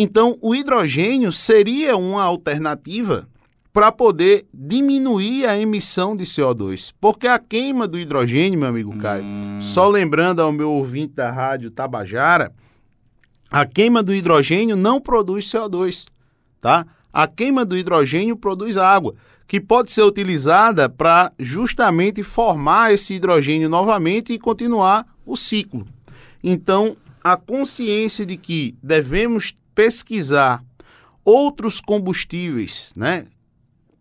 Então, 0.00 0.38
o 0.40 0.54
hidrogênio 0.54 1.32
seria 1.32 1.96
uma 1.96 2.22
alternativa 2.22 3.28
para 3.72 3.90
poder 3.90 4.46
diminuir 4.54 5.44
a 5.44 5.58
emissão 5.58 6.14
de 6.14 6.22
CO2. 6.22 6.94
Porque 7.00 7.26
a 7.26 7.36
queima 7.36 7.88
do 7.88 7.98
hidrogênio, 7.98 8.60
meu 8.60 8.68
amigo 8.68 8.96
Caio, 8.96 9.24
hum. 9.24 9.60
só 9.60 9.88
lembrando 9.88 10.40
ao 10.40 10.52
meu 10.52 10.70
ouvinte 10.70 11.14
da 11.14 11.32
rádio 11.32 11.68
Tabajara, 11.72 12.52
a 13.50 13.66
queima 13.66 14.00
do 14.00 14.14
hidrogênio 14.14 14.76
não 14.76 15.00
produz 15.00 15.46
CO2, 15.46 16.06
tá? 16.60 16.86
A 17.12 17.26
queima 17.26 17.64
do 17.64 17.76
hidrogênio 17.76 18.36
produz 18.36 18.76
água, 18.76 19.16
que 19.48 19.60
pode 19.60 19.90
ser 19.90 20.02
utilizada 20.02 20.88
para 20.88 21.32
justamente 21.40 22.22
formar 22.22 22.92
esse 22.92 23.14
hidrogênio 23.14 23.68
novamente 23.68 24.32
e 24.32 24.38
continuar 24.38 25.04
o 25.26 25.36
ciclo. 25.36 25.84
Então, 26.40 26.96
a 27.20 27.36
consciência 27.36 28.24
de 28.24 28.36
que 28.36 28.76
devemos 28.80 29.58
pesquisar 29.78 30.60
outros 31.24 31.80
combustíveis, 31.80 32.92
né, 32.96 33.26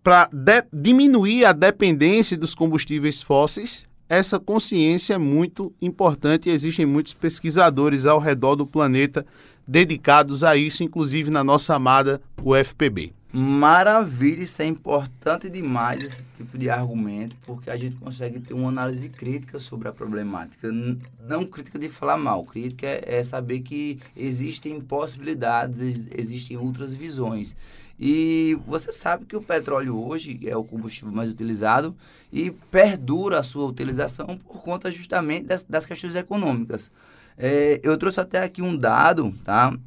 para 0.02 0.28
diminuir 0.74 1.46
a 1.46 1.52
dependência 1.54 2.36
dos 2.36 2.56
combustíveis 2.56 3.22
fósseis 3.22 3.86
essa 4.10 4.40
consciência 4.40 5.14
é 5.14 5.18
muito 5.18 5.72
importante 5.82 6.50
e 6.50 6.52
existem 6.52 6.86
muitos 6.86 7.14
pesquisadores 7.14 8.08
ao 8.08 8.20
redor 8.20 8.56
do 8.56 8.66
planeta 8.66 9.24
dedicados 9.68 10.44
a 10.44 10.56
isso, 10.56 10.82
inclusive 10.82 11.30
na 11.30 11.44
nossa 11.44 11.76
amada 11.76 12.22
UFPB. 12.42 13.14
Maravilha, 13.32 14.44
isso 14.44 14.62
é 14.62 14.66
importante 14.66 15.50
demais 15.50 16.02
esse 16.02 16.26
tipo 16.38 16.58
de 16.58 16.70
argumento, 16.70 17.36
porque 17.46 17.70
a 17.70 17.76
gente 17.76 17.98
consegue 17.98 18.40
ter 18.40 18.54
uma 18.54 18.70
análise 18.70 19.10
crítica 19.10 19.60
sobre 19.60 19.90
a 19.90 19.92
problemática. 19.92 20.72
Não 20.72 21.46
crítica 21.46 21.78
de 21.78 21.90
falar 21.90 22.18
mal, 22.18 22.46
crítica 22.46 22.88
é, 22.88 23.18
é 23.18 23.24
saber 23.24 23.60
que 23.60 24.00
existem 24.16 24.80
possibilidades, 24.80 26.08
existem 26.16 26.56
outras 26.56 26.94
visões. 26.94 27.54
E 28.00 28.58
você 28.66 28.94
sabe 28.94 29.26
que 29.26 29.36
o 29.36 29.42
petróleo 29.42 30.00
hoje 30.00 30.40
é 30.46 30.56
o 30.56 30.64
combustível 30.64 31.12
mais 31.12 31.30
utilizado 31.30 31.96
e 32.32 32.52
perdura 32.52 33.40
a 33.40 33.44
sua 33.44 33.66
utilização 33.66 34.38
por 34.38 34.62
conta 34.62 34.90
justamente 34.90 35.48
das, 35.48 35.64
das 35.64 35.86
questões 35.86 36.16
econômicas. 36.16 36.90
É, 37.38 37.80
eu 37.84 37.98
trouxe 37.98 38.20
até 38.20 38.42
aqui 38.42 38.62
um 38.62 38.76
dado, 38.76 39.34
tá? 39.44 39.78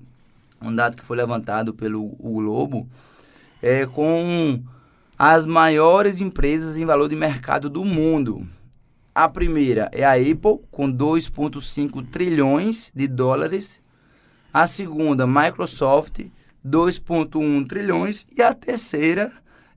um 0.61 0.75
dado 0.75 0.97
que 0.97 1.05
foi 1.05 1.17
levantado 1.17 1.73
pelo 1.73 2.07
Globo, 2.09 2.87
é 3.63 3.87
com 3.87 4.63
as 5.19 5.45
maiores 5.45 6.21
empresas 6.21 6.77
em 6.77 6.87
valor 6.87 7.09
de 7.09 7.17
mercado 7.17 7.69
do 7.69 7.85
mundo. 7.85 8.49
A 9.15 9.29
primeira 9.29 9.91
é 9.93 10.05
a 10.05 10.15
Apple, 10.15 10.61
com 10.71 10.91
2,5 10.91 12.07
trilhões 12.11 12.91
de 12.95 13.07
dólares. 13.07 13.81
A 14.53 14.67
segunda, 14.67 15.27
Microsoft, 15.27 16.21
2,1 16.67 17.67
trilhões. 17.69 18.27
E 18.35 18.41
a 18.41 18.55
terceira 18.55 19.31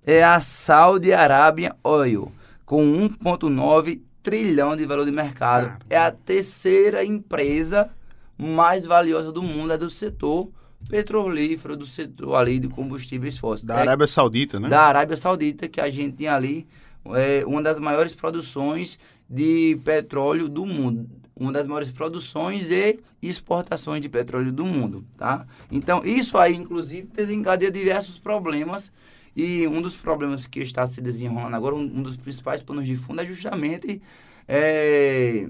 é 0.06 0.24
a 0.24 0.40
Saudi 0.40 1.12
Arabia 1.12 1.76
Oil, 1.84 2.32
com 2.66 2.82
1,9 2.84 4.02
trilhão 4.22 4.76
de 4.76 4.86
valor 4.86 5.06
de 5.06 5.12
mercado. 5.12 5.78
É 5.90 5.98
a 5.98 6.12
terceira 6.12 7.04
empresa 7.04 7.90
mais 8.38 8.86
valiosa 8.86 9.32
do 9.32 9.44
mundo, 9.44 9.74
é 9.74 9.78
do 9.78 9.90
setor 9.90 10.50
petrolífero, 10.90 11.76
do 11.76 11.86
setor 11.86 12.36
ali 12.36 12.60
de 12.60 12.68
combustíveis 12.68 13.38
fósseis. 13.38 13.66
Da 13.66 13.78
É 13.78 13.82
Arábia 13.82 14.08
Saudita, 14.08 14.60
né? 14.60 14.70
da 14.70 14.82
Arábia 14.82 15.18
Saudita, 15.18 15.68
que 15.68 15.82
a 15.82 15.90
gente 15.90 16.14
tem 16.14 16.28
ali 16.28 16.68
é, 17.06 17.44
uma 17.46 17.62
das 17.62 17.80
maiores 17.80 18.14
produções 18.14 19.00
de 19.30 19.80
petróleo 19.84 20.48
do 20.48 20.66
mundo. 20.66 21.10
Uma 21.36 21.52
das 21.52 21.66
maiores 21.66 21.90
produções 21.90 22.70
e 22.70 23.00
exportações 23.22 24.02
de 24.02 24.08
petróleo 24.08 24.52
do 24.52 24.66
mundo, 24.66 25.04
tá? 25.18 25.48
Então, 25.72 26.04
isso 26.06 26.38
aí, 26.38 26.56
inclusive, 26.56 27.08
desencadeia 27.12 27.72
diversos 27.72 28.20
problemas 28.20 28.92
e 29.36 29.68
um 29.68 29.82
dos 29.82 29.96
problemas 29.96 30.46
que 30.46 30.60
está 30.60 30.86
se 30.86 31.02
desenrolando 31.02 31.56
agora, 31.56 31.74
um, 31.74 31.82
um 31.82 32.04
dos 32.04 32.16
principais 32.16 32.62
panos 32.62 32.86
de 32.86 32.96
fundo 32.96 33.22
é 33.22 33.26
justamente 33.26 34.00
é, 34.48 35.50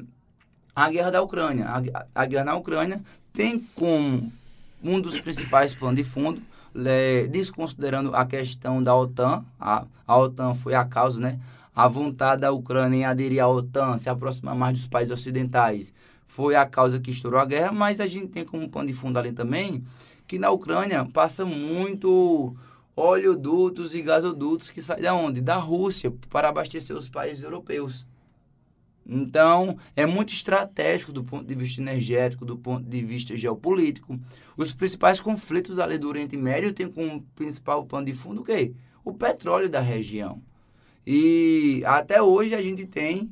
a 0.74 0.90
guerra 0.90 1.12
da 1.12 1.22
Ucrânia. 1.22 1.66
A, 1.66 2.06
a 2.16 2.26
guerra 2.26 2.46
na 2.46 2.56
Ucrânia 2.56 3.02
tem 3.34 3.60
como 3.76 4.32
um 4.84 5.00
dos 5.00 5.20
principais 5.20 5.74
planos 5.74 5.96
de 5.96 6.04
fundo, 6.04 6.42
é, 6.86 7.28
desconsiderando 7.28 8.16
a 8.16 8.26
questão 8.26 8.82
da 8.82 8.96
OTAN, 8.96 9.46
a, 9.60 9.86
a 10.06 10.18
OTAN 10.18 10.54
foi 10.56 10.74
a 10.74 10.84
causa, 10.84 11.20
né? 11.20 11.40
A 11.76 11.88
vontade 11.88 12.42
da 12.42 12.52
Ucrânia 12.52 12.98
em 12.98 13.06
aderir 13.06 13.44
à 13.44 13.48
OTAN, 13.48 13.98
se 13.98 14.10
aproximar 14.10 14.56
mais 14.56 14.78
dos 14.78 14.88
países 14.88 15.12
ocidentais, 15.12 15.94
foi 16.28 16.56
a 16.56 16.66
causa 16.66 17.00
que 17.00 17.12
estourou 17.12 17.40
a 17.40 17.46
guerra, 17.46 17.72
mas 17.72 18.00
a 18.00 18.08
gente 18.08 18.28
tem 18.28 18.44
como 18.44 18.70
pano 18.70 18.88
de 18.88 18.94
fundo 18.94 19.18
ali 19.18 19.32
também 19.32 19.84
que 20.28 20.40
na 20.40 20.50
Ucrânia 20.50 21.06
passa 21.06 21.46
muito 21.46 22.56
oleodutos 22.96 23.94
e 23.94 24.02
gasodutos 24.02 24.70
que 24.70 24.82
saem 24.82 25.02
da 25.02 25.14
onde? 25.14 25.42
Da 25.42 25.58
Rússia, 25.58 26.12
para 26.30 26.50
abastecer 26.50 26.96
os 26.96 27.10
países 27.10 27.44
europeus. 27.44 28.06
Então, 29.06 29.78
é 29.96 30.06
muito 30.06 30.34
estratégico 30.34 31.12
do 31.12 31.24
ponto 31.24 31.46
de 31.46 31.56
vista 31.56 31.82
energético, 31.82 32.46
do 32.46 32.58
ponto 32.58 32.84
de 32.84 33.02
vista 33.04 33.36
geopolítico. 33.36 34.18
Os 34.58 34.74
principais 34.74 35.20
conflitos 35.20 35.80
ali 35.80 35.98
do 35.98 36.08
Oriente 36.08 36.38
Médio 36.38 36.72
têm 36.72 36.90
como 36.90 37.22
principal 37.36 37.86
pano 37.86 38.06
de 38.06 38.14
fundo 38.14 38.42
o 38.42 38.46
quê? 38.46 38.74
O 39.04 39.14
petróleo 39.14 39.70
da 39.70 39.82
região. 39.82 40.42
E 41.06 41.84
até 41.86 42.22
hoje 42.22 42.56
a 42.56 42.62
gente 42.62 42.86
tem 42.86 43.30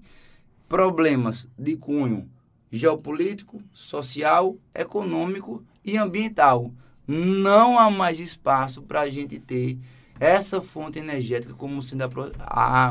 problemas 0.67 1.47
de 1.57 1.78
cunho 1.78 2.30
geopolítico, 2.72 3.61
social, 3.74 4.57
econômico 4.74 5.63
e 5.84 5.97
ambiental. 5.97 6.72
Não 7.07 7.78
há 7.80 7.89
mais 7.89 8.19
espaço 8.19 8.82
para 8.82 9.01
a 9.01 9.09
gente 9.09 9.39
ter 9.39 9.78
essa 10.22 10.61
fonte 10.61 10.99
energética 10.99 11.51
como 11.55 11.82
sendo 11.82 12.03
a, 12.03 12.09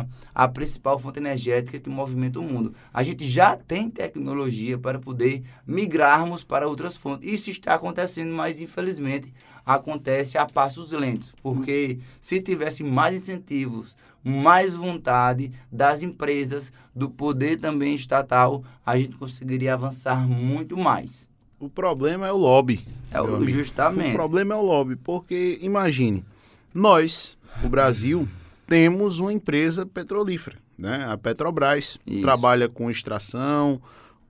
a, 0.01 0.05
a 0.35 0.49
principal 0.49 0.99
fonte 0.99 1.21
energética 1.21 1.79
que 1.79 1.89
movimenta 1.89 2.41
o 2.41 2.43
mundo. 2.43 2.75
A 2.93 3.05
gente 3.05 3.29
já 3.31 3.57
tem 3.57 3.89
tecnologia 3.89 4.77
para 4.77 4.99
poder 4.99 5.45
migrarmos 5.65 6.43
para 6.43 6.67
outras 6.67 6.97
fontes. 6.97 7.33
Isso 7.33 7.49
está 7.49 7.75
acontecendo, 7.77 8.35
mas 8.35 8.61
infelizmente 8.61 9.33
acontece 9.65 10.39
a 10.39 10.45
passos 10.45 10.91
lentos, 10.91 11.33
porque 11.41 12.01
se 12.21 12.41
tivesse 12.41 12.83
mais 12.83 13.15
incentivos, 13.15 13.95
mais 14.25 14.75
vontade 14.75 15.53
das 15.71 16.03
empresas, 16.03 16.73
do 16.93 17.09
poder 17.09 17.59
também 17.61 17.95
estatal, 17.95 18.65
a 18.85 18.99
gente 18.99 19.15
conseguiria 19.17 19.75
avançar 19.75 20.27
muito 20.29 20.77
mais. 20.77 21.29
O 21.61 21.69
problema 21.69 22.27
é 22.27 22.33
o 22.33 22.37
lobby. 22.37 22.85
É 23.13 23.21
o- 23.21 23.45
justamente. 23.45 24.11
O 24.11 24.15
problema 24.15 24.55
é 24.55 24.57
o 24.57 24.63
lobby, 24.63 24.97
porque 24.97 25.59
imagine, 25.63 26.25
nós, 26.73 27.37
o 27.65 27.69
Brasil, 27.69 28.29
temos 28.67 29.19
uma 29.19 29.33
empresa 29.33 29.85
petrolífera, 29.85 30.57
né? 30.79 31.07
A 31.09 31.19
Petrobras 31.19 31.99
Isso. 32.07 32.23
trabalha 32.23 32.69
com 32.69 32.91
extração, 32.91 33.81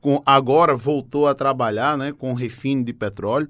com 0.00 0.22
agora 0.24 0.74
voltou 0.74 1.28
a 1.28 1.34
trabalhar, 1.34 1.96
né, 1.98 2.12
com 2.12 2.32
refino 2.32 2.82
de 2.82 2.92
petróleo. 2.92 3.48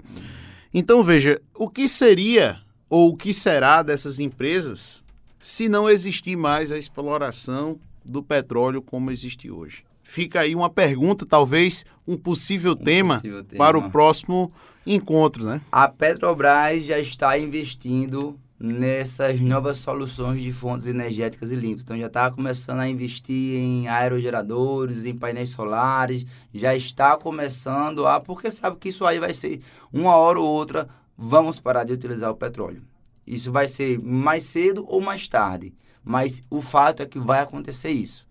Então 0.73 1.03
veja, 1.03 1.41
o 1.55 1.69
que 1.69 1.87
seria 1.87 2.59
ou 2.89 3.09
o 3.09 3.17
que 3.17 3.33
será 3.33 3.81
dessas 3.81 4.19
empresas 4.19 5.03
se 5.39 5.69
não 5.69 5.89
existir 5.89 6.35
mais 6.35 6.71
a 6.71 6.77
exploração 6.77 7.79
do 8.05 8.21
petróleo 8.21 8.81
como 8.81 9.11
existe 9.11 9.49
hoje? 9.49 9.83
Fica 10.03 10.41
aí 10.41 10.53
uma 10.53 10.69
pergunta, 10.69 11.25
talvez 11.25 11.85
um 12.05 12.17
possível, 12.17 12.75
tema, 12.75 13.15
possível 13.15 13.43
tema. 13.45 13.63
para 13.63 13.77
o 13.77 13.89
próximo 13.89 14.51
encontro, 14.85 15.45
né? 15.45 15.61
A 15.71 15.87
Petrobras 15.87 16.83
já 16.83 16.99
está 16.99 17.39
investindo 17.39 18.37
nessas 18.61 19.41
novas 19.41 19.79
soluções 19.79 20.39
de 20.41 20.53
fontes 20.53 20.85
energéticas 20.85 21.51
e 21.51 21.55
limpas. 21.55 21.83
Então 21.83 21.97
já 21.97 22.05
está 22.05 22.29
começando 22.29 22.79
a 22.79 22.87
investir 22.87 23.57
em 23.57 23.87
aerogeradores, 23.87 25.05
em 25.05 25.17
painéis 25.17 25.49
solares, 25.49 26.25
já 26.53 26.75
está 26.75 27.17
começando 27.17 28.05
a, 28.05 28.19
porque 28.19 28.51
sabe 28.51 28.77
que 28.77 28.89
isso 28.89 29.03
aí 29.03 29.19
vai 29.19 29.33
ser 29.33 29.61
uma 29.91 30.15
hora 30.15 30.39
ou 30.39 30.47
outra, 30.47 30.87
vamos 31.17 31.59
parar 31.59 31.83
de 31.85 31.93
utilizar 31.93 32.29
o 32.29 32.35
petróleo. 32.35 32.83
Isso 33.25 33.51
vai 33.51 33.67
ser 33.67 33.99
mais 33.99 34.43
cedo 34.43 34.85
ou 34.87 35.01
mais 35.01 35.27
tarde, 35.27 35.73
mas 36.03 36.43
o 36.49 36.61
fato 36.61 37.01
é 37.01 37.05
que 37.07 37.19
vai 37.19 37.39
acontecer 37.39 37.89
isso. 37.89 38.27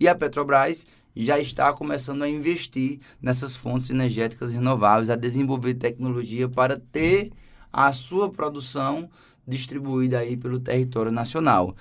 E 0.00 0.08
a 0.08 0.14
Petrobras 0.14 0.86
já 1.14 1.38
está 1.38 1.72
começando 1.72 2.22
a 2.22 2.28
investir 2.28 3.00
nessas 3.20 3.56
fontes 3.56 3.90
energéticas 3.90 4.52
renováveis, 4.52 5.10
a 5.10 5.16
desenvolver 5.16 5.74
tecnologia 5.74 6.48
para 6.48 6.80
ter 6.92 7.32
a 7.72 7.92
sua 7.92 8.30
produção 8.30 9.10
distribuída 9.48 10.18
aí 10.18 10.36
pelo 10.36 10.60
território 10.60 11.10
nacional. 11.10 11.74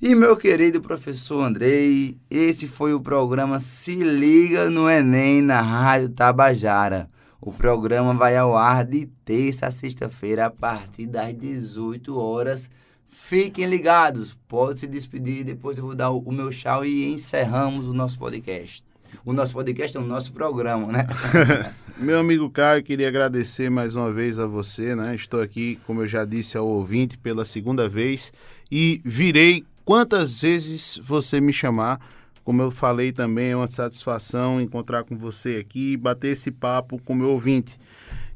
E 0.00 0.14
meu 0.14 0.34
querido 0.34 0.80
professor 0.80 1.44
Andrei, 1.44 2.16
esse 2.30 2.66
foi 2.66 2.94
o 2.94 3.00
programa 3.00 3.60
Se 3.60 3.96
Liga 3.96 4.70
no 4.70 4.88
Enem 4.88 5.42
na 5.42 5.60
Rádio 5.60 6.08
Tabajara. 6.08 7.10
O 7.38 7.52
programa 7.52 8.14
vai 8.14 8.36
ao 8.36 8.56
ar 8.56 8.84
de 8.84 9.06
terça 9.24 9.66
a 9.66 9.70
sexta-feira 9.70 10.46
a 10.46 10.50
partir 10.50 11.06
das 11.06 11.34
18 11.34 12.18
horas. 12.18 12.70
Fiquem 13.08 13.66
ligados, 13.66 14.36
pode 14.48 14.80
se 14.80 14.86
despedir, 14.86 15.44
depois 15.44 15.76
eu 15.76 15.84
vou 15.84 15.94
dar 15.94 16.10
o, 16.10 16.32
meu 16.32 16.50
tchau 16.50 16.84
e 16.84 17.12
encerramos 17.12 17.86
o 17.86 17.92
nosso 17.92 18.18
podcast. 18.18 18.89
O 19.24 19.32
nosso 19.32 19.52
podcast 19.52 19.96
é 19.96 20.00
o 20.00 20.04
nosso 20.04 20.32
programa, 20.32 20.86
né? 20.86 21.06
Meu 21.98 22.18
amigo 22.18 22.48
Caio, 22.48 22.82
queria 22.82 23.08
agradecer 23.08 23.70
mais 23.70 23.94
uma 23.94 24.10
vez 24.10 24.40
a 24.40 24.46
você, 24.46 24.94
né? 24.94 25.14
Estou 25.14 25.42
aqui, 25.42 25.78
como 25.86 26.00
eu 26.00 26.08
já 26.08 26.24
disse 26.24 26.56
ao 26.56 26.66
ouvinte, 26.66 27.18
pela 27.18 27.44
segunda 27.44 27.88
vez 27.88 28.32
e 28.72 29.02
virei 29.04 29.64
quantas 29.84 30.40
vezes 30.40 30.98
você 31.04 31.40
me 31.40 31.52
chamar. 31.52 32.00
Como 32.44 32.62
eu 32.62 32.70
falei 32.70 33.12
também, 33.12 33.50
é 33.50 33.56
uma 33.56 33.66
satisfação 33.66 34.60
encontrar 34.60 35.04
com 35.04 35.16
você 35.16 35.56
aqui 35.56 35.92
e 35.92 35.96
bater 35.96 36.28
esse 36.28 36.50
papo 36.50 36.98
com 37.04 37.12
o 37.12 37.16
meu 37.16 37.30
ouvinte. 37.30 37.78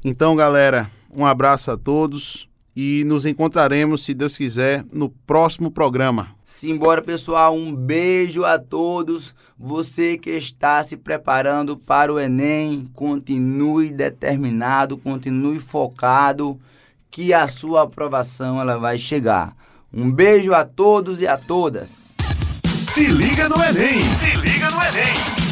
Então, 0.03 0.35
galera, 0.35 0.91
um 1.09 1.25
abraço 1.25 1.71
a 1.71 1.77
todos 1.77 2.47
e 2.75 3.03
nos 3.05 3.25
encontraremos, 3.25 4.03
se 4.03 4.13
Deus 4.13 4.37
quiser, 4.37 4.85
no 4.91 5.09
próximo 5.09 5.71
programa. 5.71 6.34
Simbora, 6.55 7.01
pessoal. 7.01 7.53
Um 7.53 7.75
beijo 7.75 8.45
a 8.45 8.57
todos. 8.57 9.35
Você 9.59 10.17
que 10.17 10.29
está 10.29 10.81
se 10.85 10.95
preparando 10.95 11.75
para 11.75 12.13
o 12.13 12.17
Enem, 12.17 12.89
continue 12.93 13.91
determinado, 13.91 14.97
continue 14.97 15.59
focado, 15.59 16.57
que 17.11 17.33
a 17.33 17.49
sua 17.49 17.83
aprovação 17.83 18.61
ela 18.61 18.79
vai 18.79 18.97
chegar. 18.97 19.53
Um 19.93 20.09
beijo 20.09 20.53
a 20.53 20.63
todos 20.63 21.19
e 21.19 21.27
a 21.27 21.37
todas. 21.37 22.13
Se 22.93 23.05
liga 23.07 23.49
no 23.49 23.61
Enem! 23.61 24.01
Se 24.01 25.44